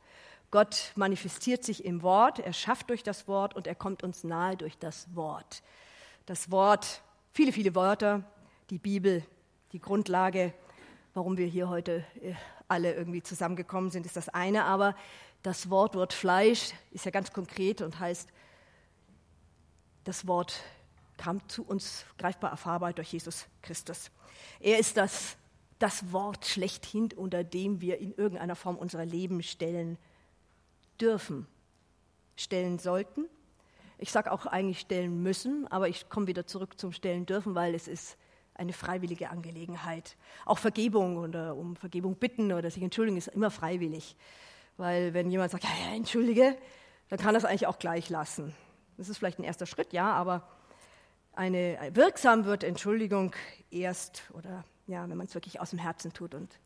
[0.51, 4.57] Gott manifestiert sich im Wort, er schafft durch das Wort und er kommt uns nahe
[4.57, 5.63] durch das Wort.
[6.25, 7.01] Das Wort,
[7.33, 8.23] viele, viele Wörter,
[8.69, 9.23] die Bibel,
[9.71, 10.53] die Grundlage,
[11.13, 12.33] warum wir hier heute äh,
[12.67, 14.65] alle irgendwie zusammengekommen sind, ist das eine.
[14.65, 14.95] Aber
[15.41, 18.29] das Wort Wort Fleisch ist ja ganz konkret und heißt,
[20.05, 20.63] das Wort
[21.17, 24.11] kam zu uns greifbar erfahrbar durch Jesus Christus.
[24.59, 25.37] Er ist das,
[25.79, 29.97] das Wort schlechthin, unter dem wir in irgendeiner Form unser Leben stellen
[30.99, 31.47] dürfen,
[32.35, 33.25] stellen sollten.
[34.03, 37.73] Ich sage auch eigentlich stellen müssen, aber ich komme wieder zurück zum Stellen dürfen, weil
[37.73, 38.17] es ist
[38.53, 40.17] eine freiwillige Angelegenheit.
[40.43, 44.17] Auch Vergebung oder um Vergebung bitten oder sich entschuldigen ist immer freiwillig.
[44.75, 46.57] Weil wenn jemand sagt, ja, ja, entschuldige,
[47.07, 48.53] dann kann das eigentlich auch gleich lassen.
[48.97, 50.49] Das ist vielleicht ein erster Schritt, ja, aber
[51.31, 53.33] eine, wirksam wird Entschuldigung
[53.71, 56.59] erst oder ja, wenn man es wirklich aus dem Herzen tut und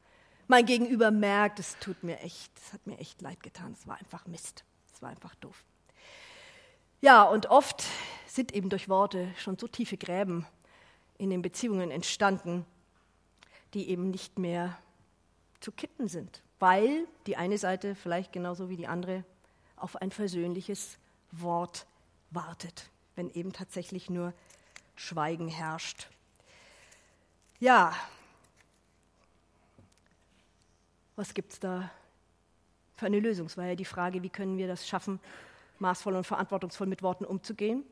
[0.47, 3.99] mein Gegenüber merkt, es tut mir echt, es hat mir echt leid getan, es war
[3.99, 5.63] einfach Mist, es war einfach doof.
[6.99, 7.83] Ja, und oft
[8.25, 10.47] sind eben durch Worte schon so tiefe Gräben
[11.19, 12.65] in den Beziehungen entstanden,
[13.73, 14.77] die eben nicht mehr
[15.59, 19.23] zu kitten sind, weil die eine Seite vielleicht genauso wie die andere
[19.75, 20.97] auf ein versöhnliches
[21.31, 21.85] Wort
[22.31, 24.33] wartet, wenn eben tatsächlich nur
[24.95, 26.07] Schweigen herrscht.
[27.59, 27.95] Ja,
[31.15, 31.91] was gibt es da
[32.95, 33.45] für eine Lösung?
[33.45, 35.19] Es war ja die Frage, wie können wir das schaffen,
[35.81, 37.83] maßvoll und verantwortungsvoll mit Worten umzugehen.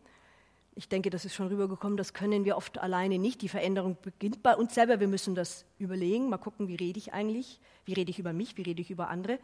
[0.77, 3.41] Ich denke, das ist schon rübergekommen, das können wir oft alleine nicht.
[3.41, 4.99] Die Veränderung beginnt bei uns selber.
[4.99, 8.57] Wir müssen das überlegen, mal gucken, wie rede ich eigentlich, wie rede ich über mich,
[8.57, 9.39] wie rede ich über andere.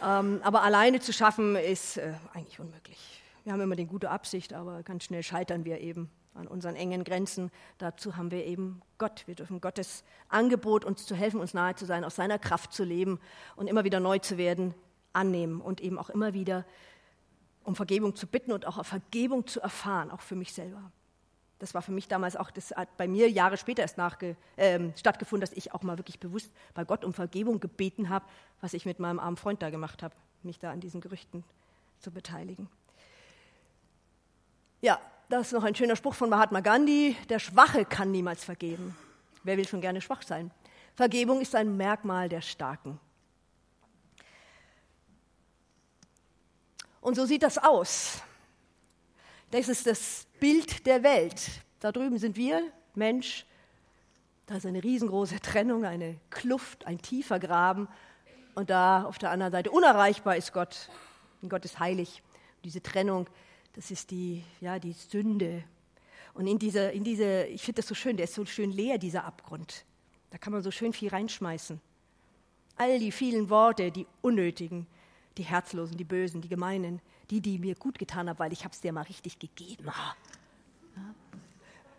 [0.00, 3.22] Ähm, aber alleine zu schaffen, ist äh, eigentlich unmöglich.
[3.44, 7.04] Wir haben immer die gute Absicht, aber ganz schnell scheitern wir eben an unseren engen
[7.04, 7.50] Grenzen.
[7.78, 9.22] Dazu haben wir eben Gott.
[9.26, 12.84] Wir dürfen Gottes Angebot, uns zu helfen, uns nahe zu sein, aus seiner Kraft zu
[12.84, 13.18] leben
[13.56, 14.74] und immer wieder neu zu werden,
[15.12, 16.64] annehmen und eben auch immer wieder
[17.66, 20.92] um Vergebung zu bitten und auch Vergebung zu erfahren, auch für mich selber.
[21.58, 24.78] Das war für mich damals auch, das hat bei mir Jahre später erst nachge, äh,
[24.94, 28.24] stattgefunden, dass ich auch mal wirklich bewusst bei Gott um Vergebung gebeten habe,
[28.60, 31.44] was ich mit meinem armen Freund da gemacht habe, mich da an diesen Gerüchten
[31.98, 32.68] zu beteiligen.
[34.80, 38.96] Ja, das ist noch ein schöner Spruch von Mahatma Gandhi, der Schwache kann niemals vergeben.
[39.42, 40.52] Wer will schon gerne schwach sein?
[40.94, 43.00] Vergebung ist ein Merkmal der Starken.
[47.06, 48.20] Und so sieht das aus.
[49.52, 51.40] Das ist das Bild der Welt.
[51.78, 52.60] Da drüben sind wir,
[52.96, 53.46] Mensch.
[54.46, 57.86] Da ist eine riesengroße Trennung, eine Kluft, ein tiefer Graben.
[58.56, 60.90] Und da auf der anderen Seite unerreichbar ist Gott.
[61.42, 62.24] Und Gott ist heilig.
[62.64, 63.28] diese Trennung
[63.74, 65.62] das ist die, ja, die Sünde.
[66.34, 68.98] Und in diese, in diese ich finde das so schön, der ist so schön leer,
[68.98, 69.84] dieser Abgrund.
[70.30, 71.80] Da kann man so schön viel reinschmeißen.
[72.78, 74.88] All die vielen Worte, die unnötigen,
[75.38, 78.80] die Herzlosen, die Bösen, die Gemeinen, die, die mir gut getan haben, weil ich es
[78.80, 79.90] dir mal richtig gegeben.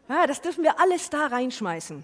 [0.09, 2.03] Ja, das dürfen wir alles da reinschmeißen.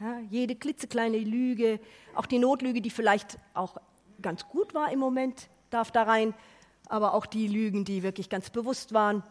[0.00, 1.80] Ja, jede klitzekleine Lüge,
[2.14, 3.76] auch die Notlüge, die vielleicht auch
[4.20, 6.34] ganz gut war im Moment, darf da rein
[6.88, 9.22] aber auch die Lügen, die wirklich ganz bewusst waren.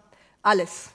[0.41, 0.91] Alles.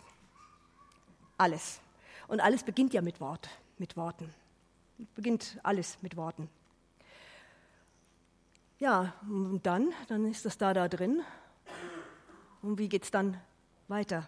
[1.39, 1.81] Alles.
[2.29, 4.33] Und alles beginnt ja mit Wort, mit Worten.
[5.15, 6.49] Beginnt alles mit Worten.
[8.81, 11.21] Ja, und dann, dann ist das da da drin.
[12.63, 13.39] Und wie geht es dann
[13.89, 14.27] weiter?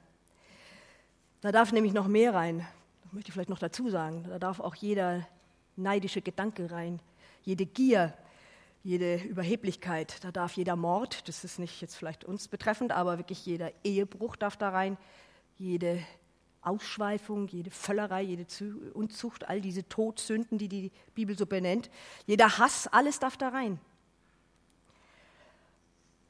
[1.41, 2.59] Da darf nämlich noch mehr rein.
[3.03, 4.25] Das möchte ich vielleicht noch dazu sagen.
[4.29, 5.27] Da darf auch jeder
[5.77, 7.01] neidische Gedanke rein,
[7.45, 8.13] jede Gier,
[8.85, 13.47] jede Überheblichkeit, da darf jeder Mord, das ist nicht jetzt vielleicht uns betreffend, aber wirklich
[13.47, 14.99] jeder Ehebruch darf da rein,
[15.57, 15.99] jede
[16.61, 18.45] Ausschweifung, jede Völlerei, jede
[18.93, 21.89] Unzucht, all diese Todsünden, die die Bibel so benennt,
[22.27, 23.81] jeder Hass, alles darf da rein.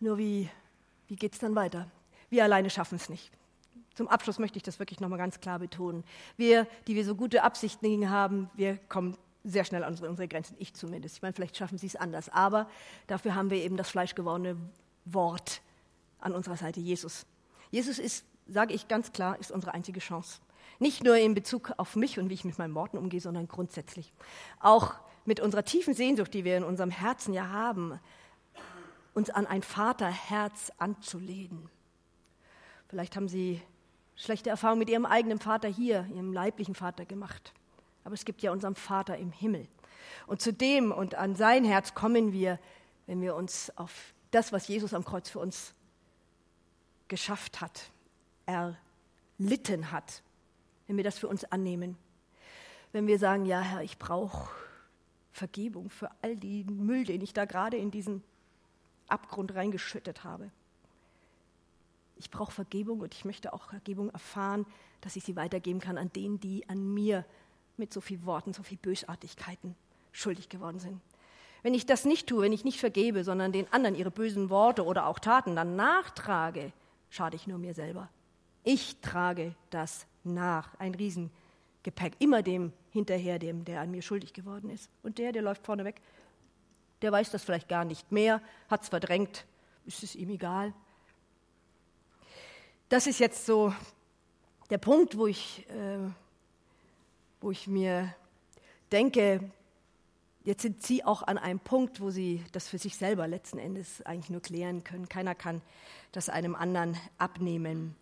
[0.03, 0.51] Nur wie,
[1.07, 1.89] wie geht es dann weiter?
[2.29, 3.31] Wir alleine schaffen es nicht.
[3.95, 6.03] Zum Abschluss möchte ich das wirklich nochmal ganz klar betonen.
[6.37, 10.75] Wir, die wir so gute Absichten haben, wir kommen sehr schnell an unsere Grenzen, ich
[10.75, 11.17] zumindest.
[11.17, 12.69] Ich meine, vielleicht schaffen Sie es anders, aber
[13.07, 14.57] dafür haben wir eben das fleischgewordene
[15.05, 15.63] Wort
[16.19, 17.25] an unserer Seite, Jesus.
[17.71, 20.41] Jesus ist, sage ich ganz klar, ist unsere einzige Chance.
[20.81, 24.13] Nicht nur in Bezug auf mich und wie ich mit meinen Worten umgehe, sondern grundsätzlich.
[24.59, 24.97] Auch
[25.27, 28.01] mit unserer tiefen Sehnsucht, die wir in unserem Herzen ja haben,
[29.15, 31.69] uns an ein Vaterherz anzulehnen.
[32.89, 33.61] Vielleicht haben Sie
[34.17, 37.53] schlechte Erfahrungen mit Ihrem eigenen Vater hier, Ihrem leiblichen Vater gemacht.
[38.05, 39.69] Aber es gibt ja unseren Vater im Himmel.
[40.27, 42.59] Und zu dem und an sein Herz kommen wir,
[43.07, 45.75] wenn wir uns auf das, was Jesus am Kreuz für uns
[47.09, 47.91] geschafft hat,
[48.47, 50.23] erlitten hat,
[50.87, 51.97] wenn wir das für uns annehmen.
[52.93, 54.51] Wenn wir sagen, ja Herr, ich brauche
[55.33, 58.23] Vergebung für all den Müll, den ich da gerade in diesen
[59.13, 60.51] Abgrund reingeschüttet habe.
[62.17, 64.67] Ich brauche Vergebung und ich möchte auch Vergebung erfahren,
[65.01, 67.25] dass ich sie weitergeben kann an denen, die an mir
[67.77, 69.75] mit so vielen Worten, so viel Bösartigkeiten
[70.13, 71.01] schuldig geworden sind.
[71.63, 74.85] Wenn ich das nicht tue, wenn ich nicht vergebe, sondern den anderen ihre bösen Worte
[74.85, 76.73] oder auch Taten dann nachtrage,
[77.09, 78.09] schade ich nur mir selber.
[78.65, 84.71] Ich trage das nach, ein Riesengepäck, immer dem hinterher, dem, der an mir schuldig geworden
[84.71, 84.91] ist.
[85.03, 86.01] Und der, der läuft vorne weg,
[87.03, 88.41] der weiß das vielleicht gar nicht mehr,
[88.71, 89.45] hat es verdrängt,
[89.85, 90.73] ist es ihm egal.
[92.89, 93.75] Das ist jetzt so
[94.71, 96.11] der Punkt, wo ich, äh,
[97.41, 98.15] wo ich mir
[98.93, 99.51] denke,
[100.45, 104.03] jetzt sind Sie auch an einem Punkt, wo Sie das für sich selber letzten Endes
[104.03, 105.09] eigentlich nur klären können.
[105.09, 105.63] Keiner kann
[106.13, 107.97] das einem anderen abnehmen.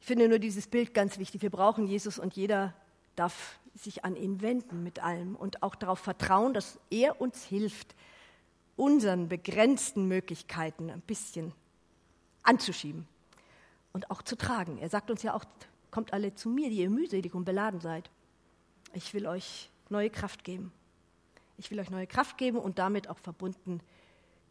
[0.00, 1.42] Ich finde nur dieses Bild ganz wichtig.
[1.42, 2.74] Wir brauchen Jesus und jeder
[3.16, 7.94] darf sich an ihn wenden mit allem und auch darauf vertrauen, dass er uns hilft,
[8.76, 11.52] unseren begrenzten Möglichkeiten ein bisschen
[12.42, 13.06] anzuschieben
[13.92, 14.78] und auch zu tragen.
[14.78, 15.44] Er sagt uns ja auch,
[15.90, 18.10] kommt alle zu mir, die ihr mühselig und beladen seid.
[18.92, 20.72] Ich will euch neue Kraft geben.
[21.56, 23.80] Ich will euch neue Kraft geben und damit auch verbunden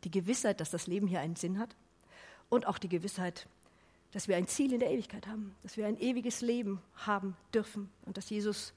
[0.04, 1.76] die Gewissheit, dass das Leben hier einen Sinn hat
[2.50, 3.48] und auch die Gewissheit,
[4.12, 7.90] dass wir ein Ziel in der Ewigkeit haben, dass wir ein ewiges Leben haben dürfen
[8.06, 8.74] und dass Jesus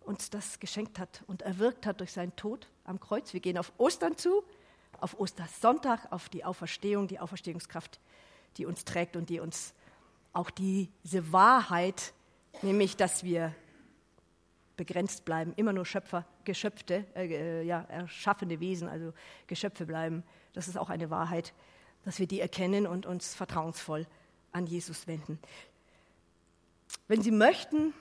[0.00, 3.32] uns das geschenkt hat und erwirkt hat durch seinen Tod am Kreuz.
[3.32, 4.44] Wir gehen auf Ostern zu,
[5.00, 8.00] auf Ostersonntag, auf die Auferstehung, die Auferstehungskraft,
[8.56, 9.74] die uns trägt und die uns
[10.32, 12.12] auch diese Wahrheit,
[12.62, 13.54] nämlich dass wir
[14.76, 19.12] begrenzt bleiben, immer nur Schöpfer, Geschöpfte, äh, ja, erschaffene Wesen, also
[19.46, 20.22] Geschöpfe bleiben.
[20.52, 21.54] Das ist auch eine Wahrheit,
[22.04, 24.06] dass wir die erkennen und uns vertrauensvoll
[24.52, 25.38] an Jesus wenden.
[27.08, 27.94] Wenn Sie möchten,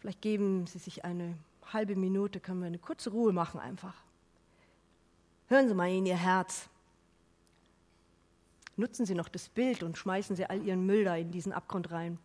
[0.00, 1.38] vielleicht geben Sie sich eine
[1.72, 4.03] halbe Minute, können wir eine kurze Ruhe machen einfach.
[5.54, 6.68] Hören Sie mal in Ihr Herz.
[8.74, 11.92] Nutzen Sie noch das Bild und schmeißen Sie all Ihren Müll da in diesen Abgrund
[11.92, 12.18] rein.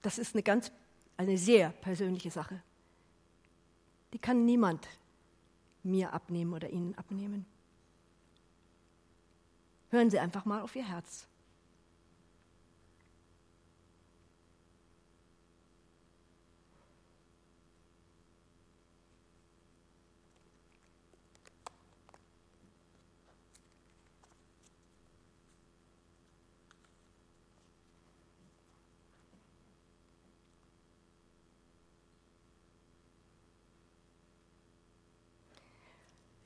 [0.00, 0.72] Das ist eine ganz,
[1.18, 2.62] eine sehr persönliche Sache.
[4.14, 4.88] Die kann niemand
[5.82, 7.44] mir abnehmen oder Ihnen abnehmen.
[9.90, 11.28] Hören Sie einfach mal auf Ihr Herz.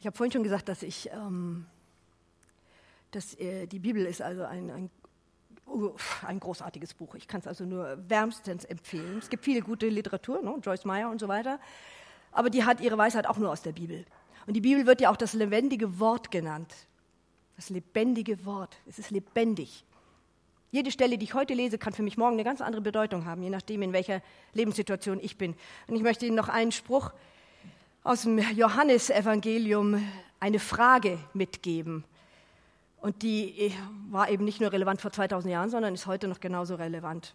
[0.05, 1.65] Ich habe vorhin schon gesagt, dass ich ähm,
[3.11, 4.91] das, äh, die Bibel ist also ein, ein,
[6.27, 7.15] ein großartiges Buch.
[7.15, 9.17] Ich kann es also nur wärmstens empfehlen.
[9.17, 10.59] Es gibt viele gute Literatur, ne?
[10.63, 11.59] Joyce Meyer und so weiter,
[12.33, 14.05] aber die hat ihre Weisheit auch nur aus der Bibel.
[14.47, 16.75] Und die Bibel wird ja auch das lebendige Wort genannt.
[17.57, 18.77] Das lebendige Wort.
[18.87, 19.87] Es ist lebendig.
[20.71, 23.43] Jede Stelle, die ich heute lese, kann für mich morgen eine ganz andere Bedeutung haben,
[23.43, 24.21] je nachdem, in welcher
[24.53, 25.55] Lebenssituation ich bin.
[25.87, 27.15] Und ich möchte Ihnen noch einen Spruch
[28.05, 30.07] aus dem Johannesevangelium,
[30.39, 32.05] eine Frage mitgeben.
[32.99, 33.73] Und die
[34.11, 37.35] war eben nicht nur relevant vor 2000 Jahren, sondern ist heute noch genauso relevant.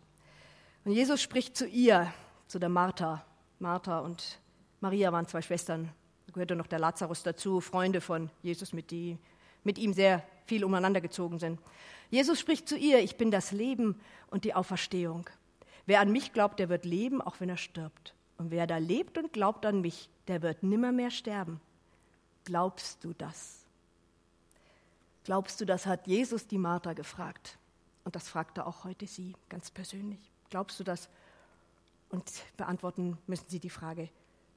[0.85, 2.13] Und Jesus spricht zu ihr,
[2.47, 3.25] zu der Martha.
[3.57, 4.39] Martha und
[4.79, 5.89] Maria waren zwei Schwestern.
[6.27, 9.17] Da gehörte noch der Lazarus dazu, Freunde von Jesus, mit, die
[9.63, 11.59] mit ihm sehr viel umeinander gezogen sind.
[12.11, 15.27] Jesus spricht zu ihr, ich bin das Leben und die Auferstehung.
[15.87, 18.13] Wer an mich glaubt, der wird leben, auch wenn er stirbt.
[18.37, 21.59] Und wer da lebt und glaubt an mich, der wird nimmermehr sterben.
[22.45, 23.65] Glaubst du das?
[25.23, 27.57] Glaubst du, das hat Jesus die Martha gefragt?
[28.05, 30.31] Und das fragt er auch heute sie ganz persönlich.
[30.49, 31.09] Glaubst du das?
[32.09, 34.09] Und beantworten müssen sie die Frage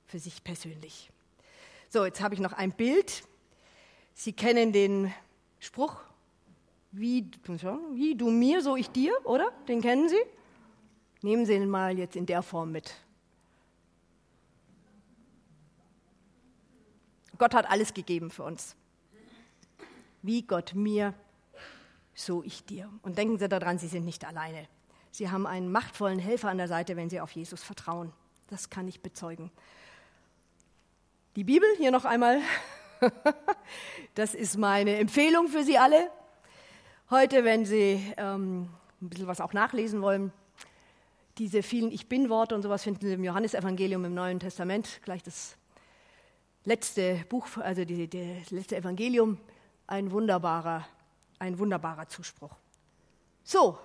[0.07, 1.11] für sich persönlich.
[1.89, 3.25] So, jetzt habe ich noch ein Bild.
[4.15, 5.13] Sie kennen den
[5.59, 6.03] Spruch,
[6.91, 7.31] wie,
[7.95, 9.51] wie du mir, so ich dir, oder?
[9.69, 10.23] Den kennen Sie?
[11.23, 12.95] Nehmen Sie ihn mal jetzt in der Form mit.
[17.43, 18.77] Gott hat alles gegeben für uns.
[20.23, 21.13] Wie Gott mir,
[22.15, 22.89] so ich dir.
[23.03, 24.69] Und denken Sie daran, Sie sind nicht alleine.
[25.11, 28.13] Sie haben einen machtvollen Helfer an der Seite, wenn Sie auf Jesus vertrauen.
[28.49, 29.51] Das kann ich bezeugen.
[31.35, 32.39] Die Bibel hier noch einmal.
[34.15, 36.13] Das ist meine Empfehlung für Sie alle.
[37.11, 38.69] Heute, wenn Sie ähm,
[39.01, 40.33] ein bisschen was auch nachlesen wollen,
[41.39, 45.57] diese vielen Ich Bin-Worte und sowas finden Sie im Johannesevangelium im Neuen Testament, gleich das
[46.65, 49.39] letzte Buch, also die, die, das letzte Evangelium,
[49.87, 50.87] ein wunderbarer,
[51.39, 52.55] ein wunderbarer Zuspruch.
[53.45, 53.79] So,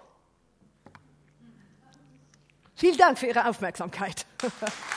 [2.75, 4.25] vielen Dank für Ihre Aufmerksamkeit.